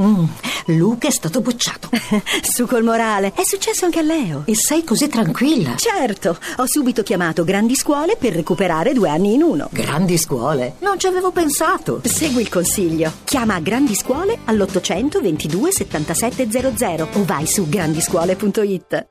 Mm, 0.00 0.24
Luca 0.66 1.08
è 1.08 1.10
stato 1.10 1.40
bocciato. 1.40 1.88
Su 2.42 2.66
col 2.66 2.82
morale, 2.82 3.32
è 3.34 3.44
successo 3.44 3.84
anche 3.84 4.00
a 4.00 4.02
Leo. 4.02 4.42
E 4.44 4.54
sei 4.54 4.84
così 4.84 5.08
tranquilla? 5.08 5.76
Certo, 5.76 6.38
ho 6.56 6.66
subito 6.66 7.02
chiamato 7.02 7.44
Grandi 7.44 7.74
Scuole 7.74 8.16
per 8.16 8.34
recuperare 8.34 8.92
due 8.92 9.08
anni 9.08 9.34
in 9.34 9.42
uno. 9.42 9.68
Grandi 9.72 10.18
scuole? 10.18 10.74
Non 10.80 10.98
ci 10.98 11.06
avevo 11.06 11.30
pensato. 11.30 12.00
Segui 12.04 12.42
il 12.42 12.48
consiglio. 12.48 13.12
Chiama 13.24 13.58
Grandi 13.60 13.94
Scuole 13.94 14.38
all'800 14.44 15.22
22 15.22 15.72
7700 15.72 17.08
o 17.12 17.24
vai 17.24 17.46
su 17.46 17.68
grandiscuole.it. 17.68 19.06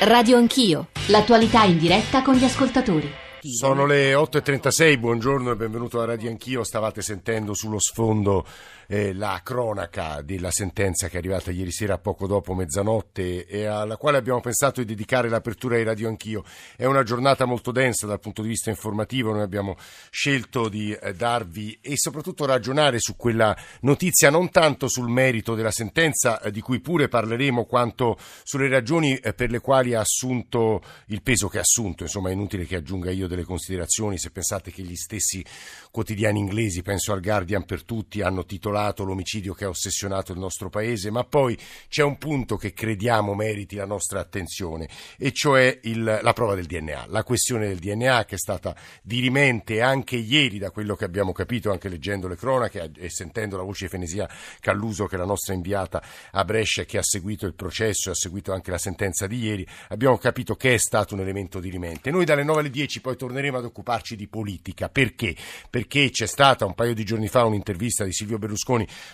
Radio 0.00 0.36
Anch'io, 0.36 0.88
l'attualità 1.06 1.62
in 1.62 1.78
diretta 1.78 2.22
con 2.22 2.34
gli 2.34 2.44
ascoltatori. 2.44 3.08
Sono 3.44 3.86
le 3.86 4.12
8.36, 4.12 5.00
buongiorno 5.00 5.50
e 5.50 5.56
benvenuto 5.56 6.00
a 6.00 6.04
Radio 6.04 6.30
Anch'io. 6.30 6.62
Stavate 6.62 7.02
sentendo 7.02 7.54
sullo 7.54 7.80
sfondo 7.80 8.46
eh, 8.92 9.14
la 9.14 9.40
cronaca 9.42 10.20
della 10.20 10.50
sentenza 10.50 11.08
che 11.08 11.14
è 11.14 11.18
arrivata 11.18 11.50
ieri 11.50 11.72
sera 11.72 11.96
poco 11.96 12.26
dopo 12.26 12.52
mezzanotte 12.52 13.46
e 13.46 13.64
alla 13.64 13.96
quale 13.96 14.18
abbiamo 14.18 14.40
pensato 14.40 14.80
di 14.80 14.86
dedicare 14.86 15.30
l'apertura 15.30 15.78
di 15.78 15.82
Radio 15.82 16.08
Anch'io. 16.08 16.44
È 16.76 16.84
una 16.84 17.02
giornata 17.02 17.46
molto 17.46 17.72
densa 17.72 18.06
dal 18.06 18.20
punto 18.20 18.42
di 18.42 18.48
vista 18.48 18.68
informativo, 18.68 19.32
noi 19.32 19.40
abbiamo 19.40 19.76
scelto 20.10 20.68
di 20.68 20.92
eh, 20.92 21.14
darvi 21.14 21.78
e 21.80 21.96
soprattutto 21.96 22.44
ragionare 22.44 22.98
su 22.98 23.16
quella 23.16 23.56
notizia, 23.80 24.28
non 24.28 24.50
tanto 24.50 24.88
sul 24.88 25.08
merito 25.08 25.54
della 25.54 25.70
sentenza, 25.70 26.38
eh, 26.42 26.50
di 26.50 26.60
cui 26.60 26.80
pure 26.80 27.08
parleremo, 27.08 27.64
quanto 27.64 28.18
sulle 28.42 28.68
ragioni 28.68 29.16
eh, 29.16 29.32
per 29.32 29.50
le 29.50 29.60
quali 29.60 29.94
ha 29.94 30.00
assunto 30.00 30.82
il 31.06 31.22
peso 31.22 31.48
che 31.48 31.56
ha 31.56 31.62
assunto. 31.62 32.02
Insomma, 32.02 32.28
è 32.28 32.32
inutile 32.32 32.66
che 32.66 32.76
aggiunga 32.76 33.10
io 33.10 33.26
delle 33.26 33.44
considerazioni 33.44 34.18
se 34.18 34.30
pensate 34.30 34.70
che 34.70 34.82
gli 34.82 34.96
stessi 34.96 35.42
quotidiani 35.90 36.40
inglesi, 36.40 36.82
penso 36.82 37.14
al 37.14 37.22
Guardian 37.22 37.64
per 37.64 37.84
tutti, 37.84 38.20
hanno 38.20 38.44
titolato 38.44 38.80
l'omicidio 39.04 39.54
che 39.54 39.64
ha 39.64 39.68
ossessionato 39.68 40.32
il 40.32 40.38
nostro 40.38 40.68
paese, 40.68 41.10
ma 41.10 41.24
poi 41.24 41.56
c'è 41.88 42.02
un 42.02 42.18
punto 42.18 42.56
che 42.56 42.72
crediamo 42.72 43.34
meriti 43.34 43.76
la 43.76 43.86
nostra 43.86 44.20
attenzione 44.20 44.88
e 45.16 45.32
cioè 45.32 45.78
il, 45.82 46.20
la 46.20 46.32
prova 46.32 46.54
del 46.54 46.66
DNA, 46.66 47.06
la 47.08 47.22
questione 47.22 47.68
del 47.68 47.78
DNA 47.78 48.24
che 48.24 48.34
è 48.34 48.38
stata 48.38 48.74
dirimente 49.02 49.80
anche 49.80 50.16
ieri 50.16 50.58
da 50.58 50.70
quello 50.70 50.96
che 50.96 51.04
abbiamo 51.04 51.32
capito 51.32 51.70
anche 51.70 51.88
leggendo 51.88 52.26
le 52.28 52.36
cronache 52.36 52.90
e 52.96 53.08
sentendo 53.08 53.56
la 53.56 53.62
voce 53.62 53.84
di 53.84 53.90
Fenesia 53.90 54.28
Calluso 54.60 55.06
che 55.06 55.14
è 55.14 55.18
la 55.18 55.24
nostra 55.24 55.54
inviata 55.54 56.02
a 56.32 56.44
Brescia 56.44 56.84
che 56.84 56.98
ha 56.98 57.02
seguito 57.02 57.46
il 57.46 57.54
processo 57.54 58.08
e 58.08 58.12
ha 58.12 58.16
seguito 58.16 58.52
anche 58.52 58.70
la 58.70 58.78
sentenza 58.78 59.26
di 59.26 59.38
ieri, 59.38 59.66
abbiamo 59.88 60.18
capito 60.18 60.54
che 60.54 60.74
è 60.74 60.78
stato 60.78 61.14
un 61.14 61.20
elemento 61.20 61.60
dirimente. 61.60 62.10
Noi 62.10 62.24
dalle 62.24 62.42
9 62.42 62.60
alle 62.60 62.70
10 62.70 63.00
poi 63.00 63.16
torneremo 63.16 63.58
ad 63.58 63.64
occuparci 63.64 64.16
di 64.16 64.26
politica. 64.26 64.88
Perché? 64.88 65.36
Perché 65.70 66.10
c'è 66.10 66.26
stata 66.26 66.64
un 66.64 66.74
paio 66.74 66.94
di 66.94 67.04
giorni 67.04 67.28
fa 67.28 67.44
un'intervista 67.44 68.04
di 68.04 68.12
Silvio 68.12 68.38
Berlusconi 68.38 68.61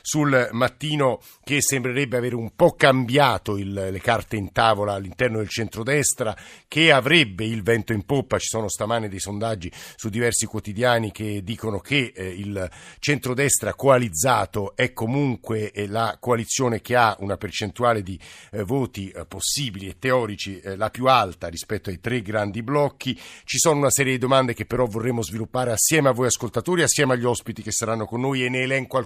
sul 0.03 0.49
mattino 0.53 1.21
che 1.45 1.61
sembrerebbe 1.61 2.17
avere 2.17 2.35
un 2.35 2.55
po' 2.55 2.73
cambiato 2.73 3.57
il, 3.57 3.73
le 3.73 4.01
carte 4.01 4.37
in 4.37 4.53
tavola 4.53 4.95
all'interno 4.95 5.39
del 5.39 5.49
centrodestra, 5.49 6.37
che 6.67 6.93
avrebbe 6.93 7.45
il 7.45 7.63
vento 7.63 7.93
in 7.93 8.05
poppa. 8.05 8.39
Ci 8.39 8.49
sono 8.49 8.69
stamane 8.69 9.09
dei 9.09 9.21
sondaggi 9.21 9.71
su 9.97 10.09
diversi 10.09 10.47
quotidiani 10.47 11.11
che 11.11 11.43
dicono 11.43 11.79
che 11.79 12.13
eh, 12.15 12.27
il 12.27 12.71
centrodestra 12.99 13.75
coalizzato 13.75 14.77
è 14.77 14.93
comunque 14.93 15.71
eh, 15.73 15.87
la 15.87 16.17
coalizione 16.21 16.81
che 16.81 16.97
ha 16.97 17.17
una 17.21 17.37
percentuale 17.37 18.03
di 18.03 18.19
eh, 18.53 18.63
voti 18.63 19.11
eh, 19.11 19.25
possibili 19.25 19.89
e 19.89 19.99
teorici 19.99 20.61
eh, 20.61 20.77
la 20.77 20.91
più 20.91 21.07
alta 21.07 21.49
rispetto 21.49 21.91
ai 21.91 22.01
tre 22.01 22.23
grandi 22.23 22.63
blocchi. 22.63 23.19
Ci 23.45 23.59
sono 23.59 23.79
una 23.79 23.91
serie 23.91 24.13
di 24.13 24.19
domande 24.19 24.55
che 24.55 24.67
però 24.67 24.87
vorremmo 24.87 25.23
sviluppare 25.23 25.73
assieme 25.73 26.09
a 26.09 26.13
voi 26.13 26.27
ascoltatori, 26.27 26.83
assieme 26.83 27.15
agli 27.15 27.25
ospiti 27.25 27.63
che 27.63 27.73
saranno 27.73 28.07
con 28.07 28.21
noi 28.21 28.45
e 28.45 28.49
ne 28.49 28.63
elenco 28.63 28.99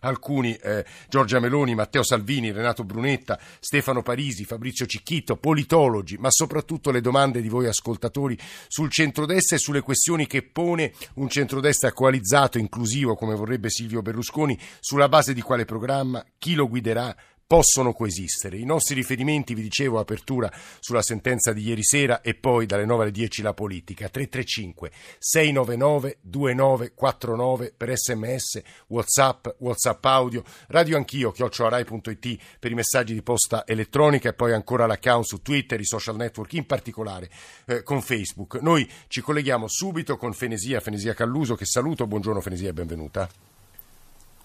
alcuni, 0.00 0.54
eh, 0.54 0.84
Giorgia 1.08 1.40
Meloni, 1.40 1.74
Matteo 1.74 2.02
Salvini, 2.02 2.52
Renato 2.52 2.84
Brunetta, 2.84 3.38
Stefano 3.60 4.02
Parisi, 4.02 4.44
Fabrizio 4.44 4.86
Cicchito, 4.86 5.36
politologi, 5.36 6.16
ma 6.18 6.30
soprattutto 6.30 6.90
le 6.90 7.00
domande 7.00 7.40
di 7.40 7.48
voi 7.48 7.66
ascoltatori 7.66 8.36
sul 8.68 8.90
centrodestra 8.90 9.56
e 9.56 9.60
sulle 9.60 9.80
questioni 9.80 10.26
che 10.26 10.42
pone 10.42 10.92
un 11.14 11.28
centrodestra 11.28 11.92
coalizzato, 11.92 12.58
inclusivo 12.58 13.14
come 13.14 13.34
vorrebbe 13.34 13.70
Silvio 13.70 14.02
Berlusconi, 14.02 14.58
sulla 14.80 15.08
base 15.08 15.34
di 15.34 15.40
quale 15.40 15.64
programma, 15.64 16.24
chi 16.38 16.54
lo 16.54 16.68
guiderà, 16.68 17.14
possono 17.46 17.92
coesistere. 17.92 18.58
I 18.58 18.64
nostri 18.64 18.94
riferimenti, 18.94 19.54
vi 19.54 19.62
dicevo, 19.62 19.98
apertura 19.98 20.52
sulla 20.80 21.02
sentenza 21.02 21.52
di 21.52 21.62
ieri 21.62 21.84
sera 21.84 22.20
e 22.20 22.34
poi 22.34 22.66
dalle 22.66 22.84
9 22.84 23.02
alle 23.02 23.12
10 23.12 23.42
la 23.42 23.54
politica. 23.54 24.08
335 24.08 24.90
699 25.18 26.18
2949 26.22 27.74
per 27.76 27.96
sms, 27.96 28.62
whatsapp, 28.88 29.46
whatsapp 29.58 30.04
audio, 30.04 30.42
radio 30.68 30.96
anch'io, 30.96 31.30
chioccioarai.it 31.30 32.38
per 32.58 32.70
i 32.72 32.74
messaggi 32.74 33.14
di 33.14 33.22
posta 33.22 33.64
elettronica 33.66 34.30
e 34.30 34.34
poi 34.34 34.52
ancora 34.52 34.86
l'account 34.86 35.24
su 35.24 35.40
Twitter, 35.40 35.78
i 35.78 35.84
social 35.84 36.16
network, 36.16 36.52
in 36.54 36.66
particolare 36.66 37.30
eh, 37.66 37.82
con 37.82 38.02
Facebook. 38.02 38.58
Noi 38.60 38.88
ci 39.06 39.20
colleghiamo 39.20 39.68
subito 39.68 40.16
con 40.16 40.32
Fenesia, 40.32 40.80
Fenesia 40.80 41.14
Calluso, 41.14 41.54
che 41.54 41.64
saluto. 41.64 42.06
Buongiorno 42.06 42.40
Fenesia 42.40 42.70
e 42.70 42.72
benvenuta. 42.72 43.55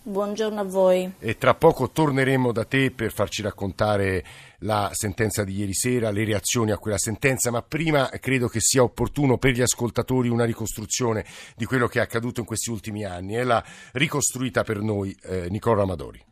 Buongiorno 0.03 0.59
a 0.59 0.63
voi. 0.63 1.13
E 1.19 1.37
tra 1.37 1.53
poco 1.53 1.91
torneremo 1.91 2.51
da 2.51 2.65
te 2.65 2.89
per 2.89 3.11
farci 3.11 3.43
raccontare 3.43 4.25
la 4.59 4.89
sentenza 4.93 5.43
di 5.43 5.57
ieri 5.57 5.75
sera, 5.75 6.09
le 6.09 6.25
reazioni 6.25 6.71
a 6.71 6.79
quella 6.79 6.97
sentenza, 6.97 7.51
ma 7.51 7.61
prima 7.61 8.09
credo 8.19 8.47
che 8.47 8.59
sia 8.61 8.81
opportuno 8.81 9.37
per 9.37 9.51
gli 9.51 9.61
ascoltatori 9.61 10.27
una 10.27 10.45
ricostruzione 10.45 11.23
di 11.55 11.65
quello 11.65 11.87
che 11.87 11.99
è 11.99 12.01
accaduto 12.01 12.39
in 12.39 12.47
questi 12.47 12.71
ultimi 12.71 13.05
anni 13.05 13.37
e 13.37 13.43
l'ha 13.43 13.63
ricostruita 13.91 14.63
per 14.63 14.79
noi 14.79 15.15
eh, 15.21 15.47
Nicola 15.49 15.83
Amadori. 15.83 16.25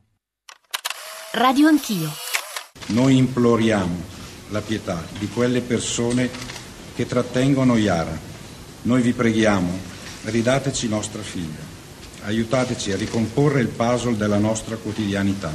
Radio 1.34 1.68
Anch'io. 1.68 2.10
Noi 2.88 3.18
imploriamo 3.18 4.04
la 4.50 4.62
pietà 4.62 5.00
di 5.20 5.28
quelle 5.28 5.62
persone 5.62 6.28
che 6.96 7.06
trattengono 7.06 7.78
Yara. 7.78 8.18
Noi 8.82 9.04
vi 9.04 9.14
preghiamo, 9.14 9.72
ridateci 10.24 10.90
nostra 10.90 11.22
figlia 11.22 11.69
aiutateci 12.26 12.92
a 12.92 12.98
ricomporre 12.98 13.62
il 13.62 13.68
puzzle 13.68 14.18
della 14.18 14.38
nostra 14.38 14.76
quotidianità, 14.76 15.52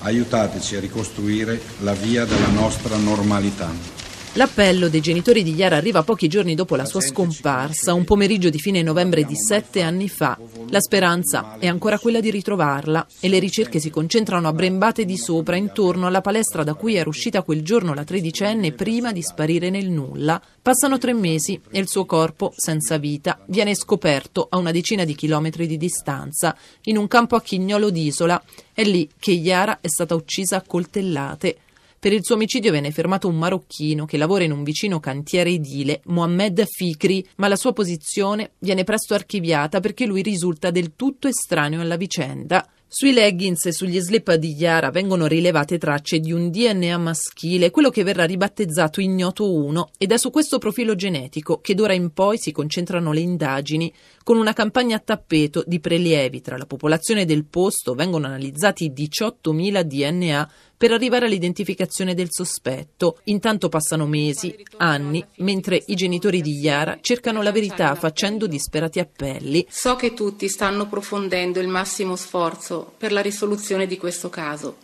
aiutateci 0.00 0.76
a 0.76 0.80
ricostruire 0.80 1.60
la 1.80 1.94
via 1.94 2.24
della 2.24 2.48
nostra 2.48 2.96
normalità. 2.96 3.97
L'appello 4.34 4.88
dei 4.88 5.00
genitori 5.00 5.42
di 5.42 5.52
Chiara 5.52 5.76
arriva 5.76 6.04
pochi 6.04 6.28
giorni 6.28 6.54
dopo 6.54 6.76
la 6.76 6.84
sua 6.84 7.00
scomparsa, 7.00 7.92
un 7.92 8.04
pomeriggio 8.04 8.50
di 8.50 8.58
fine 8.60 8.82
novembre 8.82 9.24
di 9.24 9.34
sette 9.34 9.82
anni 9.82 10.08
fa. 10.08 10.38
La 10.68 10.80
speranza 10.80 11.56
è 11.58 11.66
ancora 11.66 11.98
quella 11.98 12.20
di 12.20 12.30
ritrovarla 12.30 13.04
e 13.18 13.28
le 13.28 13.40
ricerche 13.40 13.80
si 13.80 13.90
concentrano 13.90 14.46
a 14.46 14.52
Brembate 14.52 15.04
di 15.04 15.16
sopra, 15.16 15.56
intorno 15.56 16.06
alla 16.06 16.20
palestra 16.20 16.62
da 16.62 16.74
cui 16.74 16.94
era 16.94 17.08
uscita 17.08 17.42
quel 17.42 17.62
giorno 17.62 17.94
la 17.94 18.04
tredicenne 18.04 18.70
prima 18.72 19.10
di 19.10 19.22
sparire 19.22 19.70
nel 19.70 19.90
nulla. 19.90 20.40
Passano 20.62 20.98
tre 20.98 21.14
mesi 21.14 21.60
e 21.70 21.80
il 21.80 21.88
suo 21.88 22.04
corpo, 22.04 22.52
senza 22.54 22.96
vita, 22.96 23.40
viene 23.46 23.74
scoperto 23.74 24.46
a 24.48 24.56
una 24.56 24.70
decina 24.70 25.02
di 25.04 25.16
chilometri 25.16 25.66
di 25.66 25.76
distanza, 25.76 26.56
in 26.82 26.96
un 26.96 27.08
campo 27.08 27.34
a 27.34 27.42
Chignolo 27.42 27.90
d'Isola. 27.90 28.40
È 28.72 28.84
lì 28.84 29.08
che 29.18 29.40
Chiara 29.40 29.78
è 29.80 29.88
stata 29.88 30.14
uccisa 30.14 30.58
a 30.58 30.62
coltellate. 30.64 31.56
Per 32.00 32.12
il 32.12 32.20
suo 32.22 32.36
omicidio 32.36 32.70
viene 32.70 32.92
fermato 32.92 33.26
un 33.26 33.36
marocchino 33.36 34.04
che 34.04 34.18
lavora 34.18 34.44
in 34.44 34.52
un 34.52 34.62
vicino 34.62 35.00
cantiere 35.00 35.50
edile, 35.50 36.00
Mohamed 36.04 36.64
Fikri, 36.64 37.26
ma 37.36 37.48
la 37.48 37.56
sua 37.56 37.72
posizione 37.72 38.52
viene 38.60 38.84
presto 38.84 39.14
archiviata 39.14 39.80
perché 39.80 40.06
lui 40.06 40.22
risulta 40.22 40.70
del 40.70 40.94
tutto 40.94 41.26
estraneo 41.26 41.80
alla 41.80 41.96
vicenda. 41.96 42.64
Sui 42.90 43.12
leggings 43.12 43.66
e 43.66 43.72
sugli 43.72 44.00
slip 44.00 44.32
di 44.36 44.54
Yara 44.54 44.90
vengono 44.90 45.26
rilevate 45.26 45.76
tracce 45.76 46.20
di 46.20 46.32
un 46.32 46.50
DNA 46.50 46.96
maschile, 46.96 47.70
quello 47.70 47.90
che 47.90 48.02
verrà 48.02 48.24
ribattezzato 48.24 49.02
Ignoto 49.02 49.52
1, 49.52 49.90
ed 49.98 50.10
è 50.10 50.16
su 50.16 50.30
questo 50.30 50.56
profilo 50.56 50.94
genetico 50.94 51.60
che 51.60 51.74
d'ora 51.74 51.92
in 51.92 52.14
poi 52.14 52.38
si 52.38 52.50
concentrano 52.50 53.12
le 53.12 53.20
indagini. 53.20 53.92
Con 54.24 54.38
una 54.38 54.54
campagna 54.54 54.96
a 54.96 55.00
tappeto 55.00 55.64
di 55.66 55.80
prelievi 55.80 56.40
tra 56.40 56.56
la 56.56 56.64
popolazione 56.64 57.26
del 57.26 57.44
posto 57.44 57.92
vengono 57.92 58.24
analizzati 58.24 58.90
18.000 58.90 59.82
DNA 59.82 60.50
per 60.78 60.92
arrivare 60.92 61.26
all'identificazione 61.26 62.14
del 62.14 62.28
sospetto. 62.30 63.18
Intanto 63.24 63.68
passano 63.68 64.06
mesi, 64.06 64.56
anni, 64.76 65.22
mentre 65.38 65.82
i 65.86 65.96
genitori 65.96 66.40
di 66.40 66.52
Yara 66.52 66.98
cercano 67.00 67.42
la 67.42 67.50
verità 67.50 67.96
facendo 67.96 68.46
disperati 68.46 69.00
appelli. 69.00 69.66
So 69.68 69.96
che 69.96 70.14
tutti 70.14 70.48
stanno 70.48 70.86
profondendo 70.86 71.58
il 71.58 71.68
massimo 71.68 72.14
sforzo 72.14 72.92
per 72.96 73.10
la 73.10 73.20
risoluzione 73.20 73.88
di 73.88 73.98
questo 73.98 74.30
caso, 74.30 74.76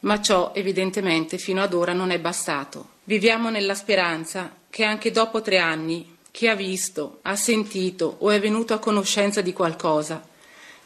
ma 0.00 0.20
ciò 0.20 0.52
evidentemente 0.54 1.38
fino 1.38 1.62
ad 1.62 1.72
ora 1.72 1.94
non 1.94 2.10
è 2.10 2.20
bastato. 2.20 2.88
Viviamo 3.04 3.48
nella 3.48 3.74
speranza 3.74 4.54
che 4.68 4.84
anche 4.84 5.10
dopo 5.10 5.40
tre 5.40 5.58
anni 5.58 6.18
chi 6.30 6.46
ha 6.46 6.54
visto, 6.54 7.18
ha 7.22 7.36
sentito 7.36 8.16
o 8.20 8.30
è 8.30 8.38
venuto 8.38 8.74
a 8.74 8.78
conoscenza 8.78 9.40
di 9.40 9.52
qualcosa 9.52 10.30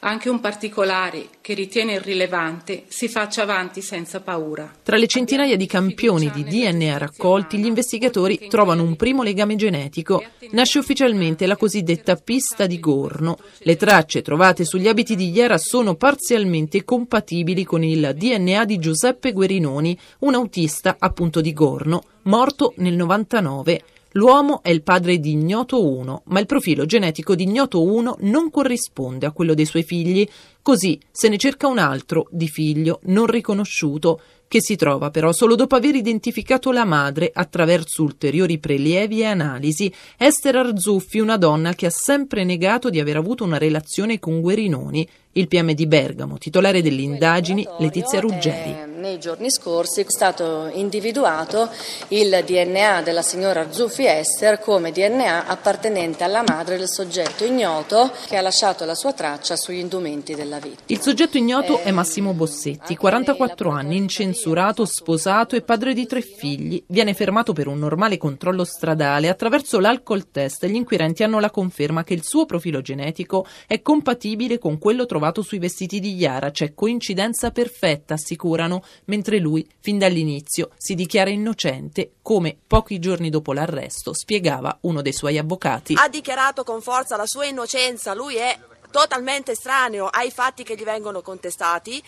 anche 0.07 0.29
un 0.29 0.39
particolare 0.39 1.27
che 1.41 1.53
ritiene 1.55 1.95
irrilevante 1.95 2.85
si 2.87 3.09
faccia 3.09 3.43
avanti 3.43 3.83
senza 3.83 4.21
paura. 4.21 4.73
Tra 4.85 4.97
le 4.97 5.09
centinaia 5.09 5.57
di 5.57 5.67
campioni 5.67 6.31
di 6.31 6.45
DNA 6.45 6.97
raccolti, 6.97 7.59
gli 7.59 7.67
investigatori 7.67 8.47
trovano 8.49 8.85
un 8.85 8.95
primo 8.95 9.25
legame 9.25 9.57
genetico. 9.57 10.23
Nasce 10.53 10.79
ufficialmente 10.79 11.47
la 11.47 11.57
cosiddetta 11.57 12.15
pista 12.15 12.67
di 12.67 12.79
Gorno. 12.79 13.37
Le 13.59 13.75
tracce 13.75 14.23
trovate 14.23 14.65
sugli 14.65 14.87
abiti 14.87 15.17
di 15.17 15.31
Iera 15.31 15.59
sono 15.59 15.97
parzialmente 15.97 16.85
compatibili 16.85 17.65
con 17.65 17.83
il 17.83 18.13
DNA 18.15 18.65
di 18.65 18.79
Giuseppe 18.79 19.33
Guerinoni, 19.33 19.99
un 20.21 20.35
autista 20.35 20.97
appunto 21.01 21.41
di 21.41 21.53
Gorno, 21.53 22.05
morto 22.23 22.75
nel 22.77 22.95
99. 22.95 23.83
L'uomo 24.17 24.63
è 24.63 24.71
il 24.71 24.83
padre 24.83 25.19
di 25.19 25.33
Ignoto 25.33 25.87
1, 25.87 26.23
ma 26.27 26.41
il 26.41 26.47
profilo 26.47 26.87
genetico 26.87 27.35
di 27.35 27.43
Ignoto 27.43 27.83
1 27.83 28.17
non 28.21 28.51
corrisponde 28.51 29.27
a 29.27 29.31
quello 29.31 29.53
dei 29.53 29.67
suoi 29.67 29.83
figli, 29.83 30.27
così 30.63 30.99
se 31.11 31.29
ne 31.29 31.37
cerca 31.37 31.67
un 31.67 31.77
altro 31.77 32.27
di 32.31 32.49
figlio 32.49 33.01
non 33.05 33.27
riconosciuto, 33.27 34.23
che 34.49 34.63
si 34.63 34.75
trova 34.75 35.11
però 35.11 35.33
solo 35.33 35.55
dopo 35.55 35.75
aver 35.75 35.97
identificato 35.97 36.73
la 36.73 36.87
madre 36.87 37.31
attraverso 37.31 38.03
ulteriori 38.05 38.59
prelievi 38.59 39.21
e 39.21 39.27
analisi. 39.27 39.93
Esther 40.17 40.57
Arzuffi, 40.57 41.19
una 41.19 41.37
donna 41.37 41.75
che 41.75 41.85
ha 41.85 41.91
sempre 41.91 42.43
negato 42.45 42.89
di 42.89 43.01
aver 43.01 43.19
avuto 43.19 43.45
una 43.45 43.59
relazione 43.59 44.19
con 44.19 44.41
Guerinoni, 44.41 45.07
il 45.37 45.49
PM 45.49 45.73
di 45.73 45.87
Bergamo, 45.87 46.39
titolare 46.39 46.83
delle 46.83 47.03
indagini, 47.03 47.67
Letizia 47.79 48.21
Ruggeri. 48.21 48.71
Eh, 48.71 48.87
nei 48.87 49.19
giorni 49.19 49.51
scorsi 49.51 50.01
è 50.01 50.05
stato 50.09 50.71
individuato 50.73 51.69
il 52.09 52.43
DNA 52.45 53.03
della 53.03 53.23
signora 53.23 53.71
Zuffi 53.71 54.07
Esther 54.07 54.59
come 54.59 54.93
DNA 54.93 55.47
appartenente 55.47 56.25
alla 56.25 56.43
madre 56.47 56.79
del 56.79 56.89
soggetto 56.89 57.45
ignoto 57.45 58.11
che 58.27 58.37
ha 58.37 58.41
lasciato 58.41 58.85
la 58.87 58.95
sua 58.95 59.13
traccia 59.13 59.57
sugli 59.57 59.79
indumenti 59.79 60.35
della 60.35 60.59
vita. 60.59 60.83
Il 60.87 61.01
soggetto 61.01 61.37
ignoto 61.37 61.81
è 61.81 61.91
Massimo 61.91 62.33
Bossetti, 62.33 62.97
44 62.97 63.71
anni, 63.71 63.97
incensurato, 63.97 64.87
sposato 64.87 65.55
e 65.55 65.61
padre 65.61 65.93
di 65.93 66.07
tre 66.07 66.23
figli. 66.23 66.83
Viene 66.87 67.13
fermato 67.13 67.53
per 67.53 67.67
un 67.67 67.79
normale 67.79 68.17
controllo 68.17 68.65
stradale. 68.65 69.29
Attraverso 69.29 69.79
l'alcol 69.81 70.31
test 70.31 70.65
gli 70.67 70.75
inquirenti 70.75 71.23
hanno 71.23 71.41
la 71.41 71.51
conferma 71.51 72.05
che 72.05 72.15
il 72.15 72.25
suo 72.25 72.47
profilo 72.47 72.81
genetico 72.81 73.47
è 73.67 73.83
compatibile 73.83 74.59
con 74.59 74.79
quello 74.79 75.05
trovato 75.05 75.25
trovato 75.27 75.43
sui 75.43 75.59
vestiti 75.59 75.99
di 76.01 76.15
Yara. 76.15 76.51
C'è 76.51 76.75
coincidenza 76.75 77.51
perfetta, 77.51 78.15
assicurano, 78.15 78.83
mentre 79.07 79.39
lui, 79.39 79.67
fin 79.81 79.99
dall'inizio, 79.99 80.71
si 80.77 80.95
dichiara 80.95 81.31
innocente, 81.31 82.13
come 82.23 82.57
pochi 82.67 82.99
giorni 82.99 83.31
dopo 83.31 83.53
l'arresto 83.53 84.15
spiegava 84.15 84.77
uno 84.83 85.03
dei 85.03 85.13
suoi 85.13 85.39
avvocati. 85.39 85.95
Ha 85.97 86.09
dichiarato 86.09 86.63
con 86.65 86.81
forza 86.81 87.17
la 87.17 87.27
sua 87.27 87.47
innocenza, 87.47 88.15
lui 88.15 88.37
è 88.37 88.57
totalmente 88.91 89.53
estraneo 89.53 90.07
ai 90.07 90.31
fatti 90.31 90.63
che 90.63 90.77
gli 90.77 90.85
vengono 90.85 91.23
contestati. 91.23 92.03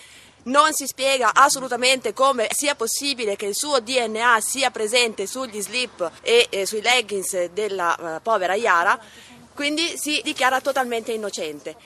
Non 0.45 0.73
si 0.73 0.87
spiega 0.87 1.35
assolutamente 1.35 2.13
come 2.13 2.47
sia 2.51 2.75
possibile 2.75 3.37
che 3.37 3.47
il 3.47 3.55
suo 3.55 3.81
DNA 3.81 4.39
sia 4.41 4.71
presente 4.71 5.27
sugli 5.27 5.61
slip 5.61 6.11
e 6.23 6.47
eh, 6.49 6.65
sui 6.65 6.81
leggings 6.81 7.51
della 7.51 8.17
eh, 8.17 8.21
povera 8.21 8.55
Yara, 8.55 8.99
quindi 9.53 9.95
si 9.97 10.21
dichiara 10.23 10.61
totalmente 10.61 11.13
innocente. 11.13 11.77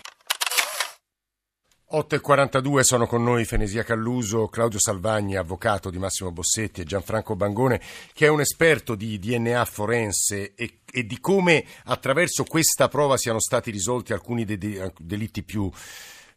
8.42 1.93 2.81
sono 2.81 3.07
con 3.07 3.23
noi 3.23 3.45
Fenesia 3.45 3.83
Calluso, 3.83 4.49
Claudio 4.49 4.81
Salvagni, 4.81 5.37
avvocato 5.37 5.91
di 5.91 5.99
Massimo 5.99 6.33
Bossetti 6.33 6.81
e 6.81 6.85
Gianfranco 6.85 7.37
Bangone, 7.37 7.83
che 8.15 8.25
è 8.25 8.29
un 8.31 8.41
esperto 8.41 8.95
di 8.95 9.19
DNA 9.19 9.63
forense 9.67 10.55
e, 10.55 10.79
e 10.91 11.05
di 11.05 11.21
come 11.21 11.67
attraverso 11.85 12.45
questa 12.45 12.89
prova 12.89 13.19
siano 13.19 13.41
stati 13.41 13.71
risolti 13.71 14.15
alcuni 14.15 14.47
dei 14.47 14.91
delitti 14.97 15.43
più 15.43 15.71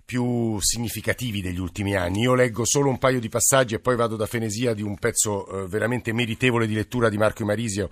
più 0.06 0.60
significativi 0.62 1.42
degli 1.42 1.60
ultimi 1.60 1.96
anni. 1.96 2.22
Io 2.22 2.36
leggo 2.36 2.64
solo 2.64 2.90
un 2.90 3.00
paio 3.00 3.20
di 3.20 3.28
passaggi 3.28 3.74
e 3.74 3.80
poi 3.80 3.96
vado 3.96 4.16
da 4.16 4.28
Fenesia 4.28 4.76
di 4.76 4.84
un 4.84 4.98
pezzo 5.00 5.48
eh, 5.48 5.68
veramente 5.68 6.14
meritevole 6.14 6.68
di 6.68 6.76
lettura 6.76 7.10
di 7.10 7.18
Marco 7.18 7.44
Marisio 7.44 7.90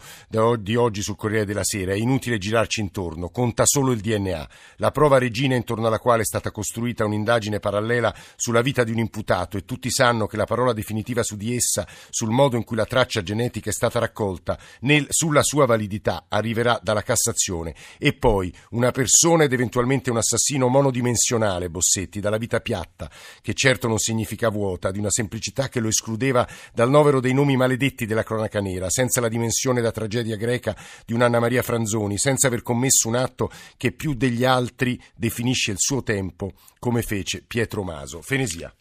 di 0.60 0.76
oggi 0.76 1.02
sul 1.02 1.16
Corriere 1.16 1.46
della 1.46 1.64
Sera. 1.64 1.94
È 1.94 1.96
inutile 1.96 2.38
girarci 2.38 2.82
intorno, 2.82 3.30
conta 3.30 3.66
solo 3.66 3.92
il 3.92 4.00
DNA. 4.00 4.50
La 4.78 4.92
prova 4.92 5.18
regina 5.18 5.56
intorno 5.56 5.88
alla 5.88 6.00
quale 6.00 6.22
è 6.22 6.26
stata 6.26 6.52
costruita 6.52 7.04
un'indagine 7.04 7.60
parallela 7.60 8.14
sulla 8.36 8.62
vita 8.62 8.84
di 8.84 8.92
un 8.92 9.00
imputato 9.00 9.58
e 9.58 9.66
tutti 9.66 9.90
sanno 9.90 10.28
che 10.28 10.38
la 10.38 10.46
parola 10.46 10.72
definitiva 10.72 11.24
su 11.24 11.36
di 11.36 11.56
essa, 11.56 11.88
sul 12.10 12.30
modo 12.30 12.56
in 12.56 12.64
cui 12.64 12.78
la 12.78 12.86
traccia 12.86 13.24
genetica 13.24 13.72
è 13.72 13.74
stata 13.74 13.98
raccolta, 13.98 14.60
nel, 14.82 15.08
sulla 15.10 15.42
sua 15.42 15.66
validità 15.66 16.26
arriverà 16.30 16.80
dalla 16.82 17.02
Cassazione. 17.02 17.74
E 17.98 18.14
poi 18.14 18.54
una 18.72 18.92
persona 18.92 19.46
ed 19.46 19.54
eventualmente 19.54 20.12
un 20.12 20.18
assassino 20.18 20.68
monodimensionale, 20.68 21.70
Bossetti, 21.70 22.03
Donizetti 22.04 22.20
dalla 22.20 22.38
vita 22.38 22.60
piatta, 22.60 23.10
che 23.42 23.54
certo 23.54 23.88
non 23.88 23.98
significa 23.98 24.50
vuota, 24.50 24.92
di 24.92 25.00
una 25.00 25.10
semplicità 25.10 25.70
che 25.70 25.80
lo 25.80 25.88
escludeva 25.88 26.48
dal 26.74 26.90
novero 26.90 27.20
dei 27.20 27.34
nomi 27.34 27.56
maledetti 27.56 28.06
della 28.06 28.24
cronaca 28.24 28.60
nera, 28.60 28.90
senza 28.90 29.22
la 29.22 29.30
dimensione 29.30 29.82
da 29.82 29.92
tragedia 29.92 30.36
greca 30.36 30.76
di 31.06 31.14
un'Anna 31.14 31.40
Maria 31.40 31.62
Franzoni, 31.62 32.18
senza 32.18 32.48
aver 32.48 32.62
commesso 32.62 33.08
un 33.08 33.16
atto 33.16 33.50
che 33.78 33.92
più 33.92 34.14
degli 34.14 34.44
altri 34.44 35.02
definisce 35.16 35.72
il 35.72 35.78
suo 35.80 36.04
tempo, 36.04 36.54
come 36.80 37.02
fece 37.02 37.44
Pietro 37.46 37.84
Maso. 37.84 38.22
Fenesia. 38.22 38.74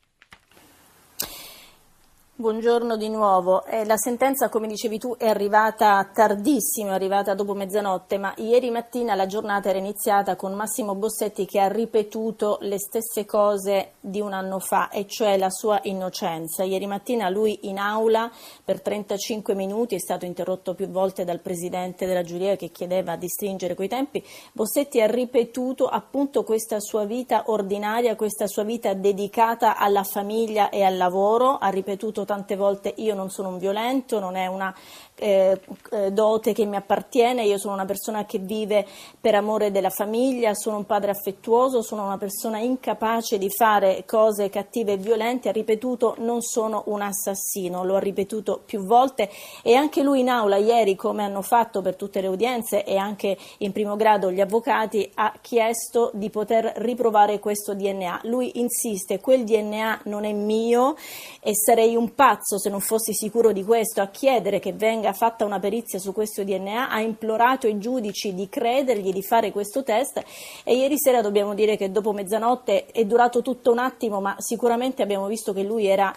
Buongiorno 2.43 2.97
di 2.97 3.09
nuovo. 3.09 3.65
Eh, 3.67 3.85
la 3.85 3.97
sentenza, 3.97 4.49
come 4.49 4.67
dicevi 4.67 4.99
tu, 4.99 5.15
è 5.17 5.29
arrivata 5.29 6.11
tardissimo, 6.13 6.91
è 6.91 6.93
arrivata 6.93 7.35
dopo 7.35 7.55
mezzanotte, 7.55 8.19
ma 8.19 8.35
ieri 8.39 8.69
mattina 8.71 9.15
la 9.15 9.27
giornata 9.27 9.69
era 9.69 9.79
iniziata 9.79 10.35
con 10.35 10.53
Massimo 10.53 10.97
Bossetti 10.97 11.47
che 11.47 11.61
ha 11.61 11.69
ripetuto 11.69 12.59
le 12.63 12.81
stesse 12.81 13.25
cose 13.27 13.93
di 14.01 14.21
un 14.21 14.33
anno 14.33 14.59
fa, 14.59 14.89
e 14.89 15.07
cioè 15.07 15.39
la 15.39 15.51
sua 15.51 15.79
innocenza. 15.85 16.65
Ieri 16.65 16.87
mattina 16.87 17.29
lui 17.29 17.69
in 17.69 17.79
aula 17.79 18.29
per 18.65 18.83
35 18.83 19.55
minuti 19.55 19.95
è 19.95 20.01
stato 20.01 20.25
interrotto 20.25 20.75
più 20.75 20.89
volte 20.89 21.23
dal 21.23 21.39
presidente 21.39 22.07
della 22.07 22.25
giuria 22.25 22.57
che 22.57 22.73
chiedeva 22.73 23.15
di 23.15 23.29
stringere 23.29 23.77
quei 23.77 23.87
tempi. 23.87 24.21
Bossetti 24.51 25.01
ha 25.01 25.07
ripetuto 25.07 25.87
appunto 25.87 26.43
questa 26.43 26.81
sua 26.81 27.05
vita 27.05 27.45
ordinaria, 27.47 28.17
questa 28.17 28.49
sua 28.49 28.65
vita 28.65 28.95
dedicata 28.95 29.77
alla 29.77 30.03
famiglia 30.03 30.71
e 30.71 30.83
al 30.83 30.97
lavoro, 30.97 31.59
ha 31.59 31.69
ripetuto 31.69 32.25
tante 32.33 32.57
volte 32.57 32.95
io 32.97 33.15
non 33.15 33.29
sono 33.29 33.51
un 33.51 33.59
violento, 33.59 34.19
non 34.19 34.37
è 34.37 34.47
una 34.47 34.75
eh, 35.17 35.61
eh, 35.91 36.11
dote 36.11 36.55
che 36.55 36.65
mi 36.65 36.77
appartiene, 36.77 37.45
io 37.45 37.59
sono 37.59 37.75
una 37.75 37.85
persona 37.85 38.25
che 38.25 38.39
vive 38.39 38.87
per 39.21 39.35
amore 39.35 39.71
della 39.71 39.91
famiglia, 39.91 40.55
sono 40.55 40.79
un 40.79 40.87
padre 40.87 41.11
affettuoso, 41.11 41.83
sono 41.83 42.07
una 42.07 42.17
persona 42.17 42.59
incapace 42.59 43.37
di 43.37 43.51
fare 43.51 44.05
cose 44.07 44.49
cattive 44.49 44.93
e 44.93 44.97
violente, 44.97 45.51
ha 45.51 45.53
ripetuto 45.53 46.15
non 46.19 46.41
sono 46.41 46.85
un 46.87 47.03
assassino, 47.03 47.85
lo 47.85 47.97
ha 47.97 48.01
ripetuto 48.01 48.63
più 48.65 48.85
volte 48.87 49.29
e 49.63 49.75
anche 49.75 50.03
lui 50.03 50.21
in 50.21 50.31
aula 50.31 50.57
ieri, 50.57 50.97
come 50.97 51.23
hanno 51.23 51.43
fatto 51.43 51.83
per 51.83 51.97
tutte 51.97 52.23
le 52.23 52.29
udienze 52.29 52.83
e 52.83 52.97
anche 52.97 53.37
in 53.59 53.73
primo 53.73 53.95
grado 53.95 54.33
gli 54.33 54.41
avvocati, 54.41 55.09
ha 55.17 55.35
chiesto 55.41 56.11
di 56.15 56.31
poter 56.31 56.73
riprovare 56.77 57.39
questo 57.39 57.75
DNA. 57.75 58.21
Lui 58.25 58.59
insiste, 58.59 59.21
quel 59.21 59.45
DNA 59.45 60.01
non 60.05 60.25
è 60.25 60.33
mio 60.33 60.97
e 61.41 61.55
sarei 61.55 61.95
un 61.95 62.15
pazzo 62.23 62.57
se 62.57 62.71
non 62.71 62.79
fossi 62.79 63.13
sicuro 63.13 63.51
di 63.51 63.65
questo 63.65 64.01
a 64.01 64.07
chiedere 64.07 64.61
che 64.61 64.73
venga 64.73 65.13
fatta 65.13 65.45
una 65.45 65.59
perizia 65.59 65.99
su 65.99 66.13
questo 66.13 66.45
DNA, 66.45 66.89
ha 66.89 67.01
implorato 67.01 67.67
ai 67.67 67.79
giudici 67.79 68.33
di 68.33 68.49
credergli, 68.49 69.13
di 69.13 69.25
fare 69.25 69.51
questo 69.51 69.83
test 69.83 70.23
e 70.63 70.77
ieri 70.77 70.95
sera 71.01 71.21
dobbiamo 71.21 71.53
dire 71.53 71.77
che 71.77 71.91
dopo 71.91 72.13
mezzanotte 72.13 72.87
è 72.87 73.05
durato 73.07 73.43
tutto 73.43 73.73
un 73.73 73.79
attimo, 73.79 74.21
ma 74.21 74.37
sicuramente 74.39 75.03
abbiamo 75.03 75.27
visto 75.27 75.53
che 75.53 75.65
lui 75.65 75.87
era 75.87 76.15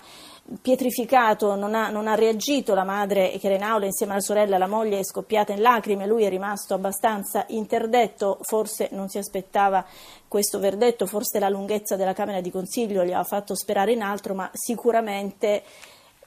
pietrificato, 0.62 1.56
non 1.56 1.74
ha, 1.74 1.90
non 1.90 2.06
ha, 2.06 2.14
reagito, 2.14 2.76
la 2.76 2.84
madre 2.84 3.32
che 3.40 3.48
era 3.48 3.56
in 3.56 3.64
aula 3.64 3.86
insieme 3.86 4.12
alla 4.12 4.22
sorella, 4.22 4.60
la 4.60 4.68
moglie 4.68 5.00
è 5.00 5.04
scoppiata 5.04 5.54
in 5.54 5.62
lacrime, 5.62 6.06
lui 6.06 6.24
è 6.24 6.30
rimasto 6.30 6.76
abbastanza 6.76 7.46
interdetto, 7.48 8.38
forse 8.44 8.90
non 8.92 9.10
si 9.10 9.18
aspettava 9.18 9.84
questo 10.28 10.60
verdetto, 10.60 11.08
forse 11.08 11.40
la 11.40 11.50
lunghezza 11.50 11.96
della 11.96 12.14
Camera 12.14 12.42
di 12.42 12.52
Consiglio 12.52 13.02
gli 13.02 13.08
aveva 13.08 13.24
fatto 13.24 13.56
sperare 13.56 13.94
in 13.94 14.04
altro, 14.04 14.36
ma 14.36 14.48
sicuramente 14.54 15.64